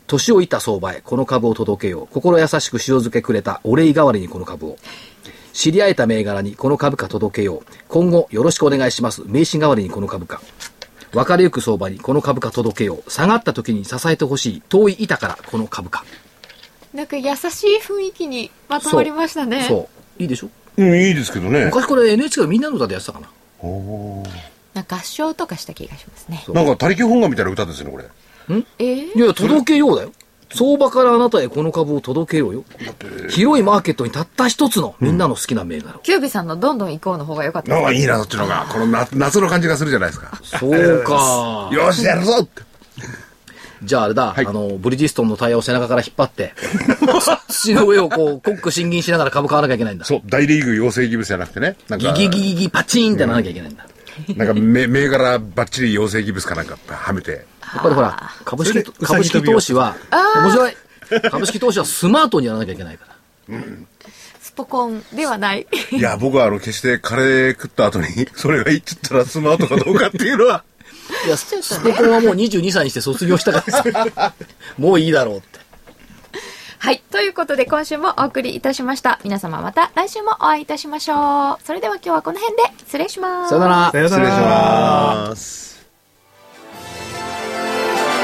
[0.07, 2.07] 年老いた相場へ、この株を届けよう。
[2.07, 4.77] 心優しく塩漬けくれたお礼代わりにこの株を。
[5.53, 7.65] 知り合えた銘柄にこの株価届けよう。
[7.87, 9.21] 今後よろしくお願いします。
[9.25, 10.41] 名刺代わりにこの株価。
[11.13, 13.09] 別れゆく相場にこの株価届けよう。
[13.09, 14.61] 下がった時に支えてほしい。
[14.67, 16.03] 遠い板からこの株価。
[16.93, 19.65] なんか優しい雰囲気にまとまりましたね。
[19.67, 19.89] そ
[20.19, 20.21] う。
[20.21, 20.49] いいでしょ？
[20.77, 21.65] うん、いいですけどね。
[21.65, 23.29] 昔これ NHK のみんなの歌でやってたかな。
[24.73, 26.43] なんか合唱とかした気がしますね。
[26.49, 28.05] なんか、他力本願みたいな歌ですよね、これ。
[28.79, 29.15] えー？
[29.15, 30.11] いや、届けようだよ。
[30.55, 32.63] 相場からあなたへこの株を届けようよ。
[33.29, 35.99] 広いマーケットにたった一つのみんなの好きな銘柄を。
[35.99, 38.67] キュービさんのどんどん行こうの方が良かったなんかいいな、そっちの方が。
[38.71, 40.39] この夏夏の感じがするじゃないですか。
[40.43, 41.69] そうか。
[41.73, 42.61] よし、やるぞって。
[43.83, 46.53] じゃああれだ、はいあの、ブリヂストンのタイヤを背中から引っ張って、
[47.49, 50.05] 土の上をこう、コック審議しながら株買わなきゃいけないんだ。
[50.05, 51.75] そう、大リーグ養成ギブスじゃなくてね。
[51.89, 53.85] なんか、ギギギギギパチンってならなきゃいけないんだ。
[54.37, 57.45] なんか、め銘柄ばっちり養成ギブスかなんかはめて。
[57.73, 59.95] やっぱりほら、株式、株式投資は、
[60.43, 60.73] 面白い。
[61.31, 63.13] 株式投資はスマートにやらなきゃいけないから。
[64.41, 65.65] スポコンではない。
[65.91, 70.63] いや、僕はあの、決してカレー食った後に、 それがいいって言ったらスマートかどうかっていうのは、
[71.25, 74.33] いや、ススポコンはもう22歳にして卒業したからさ、
[74.77, 75.59] もういいだろうって。
[76.77, 77.01] はい。
[77.11, 79.19] ということで今週もお送りいたしました。
[79.23, 81.65] 皆様また来週もお会いいたしましょう。
[81.65, 83.49] それでは今日はこの辺で失礼します。
[83.49, 83.91] さよなら。
[83.91, 84.19] さよなら。
[84.19, 84.31] 失礼し
[85.29, 85.72] ます。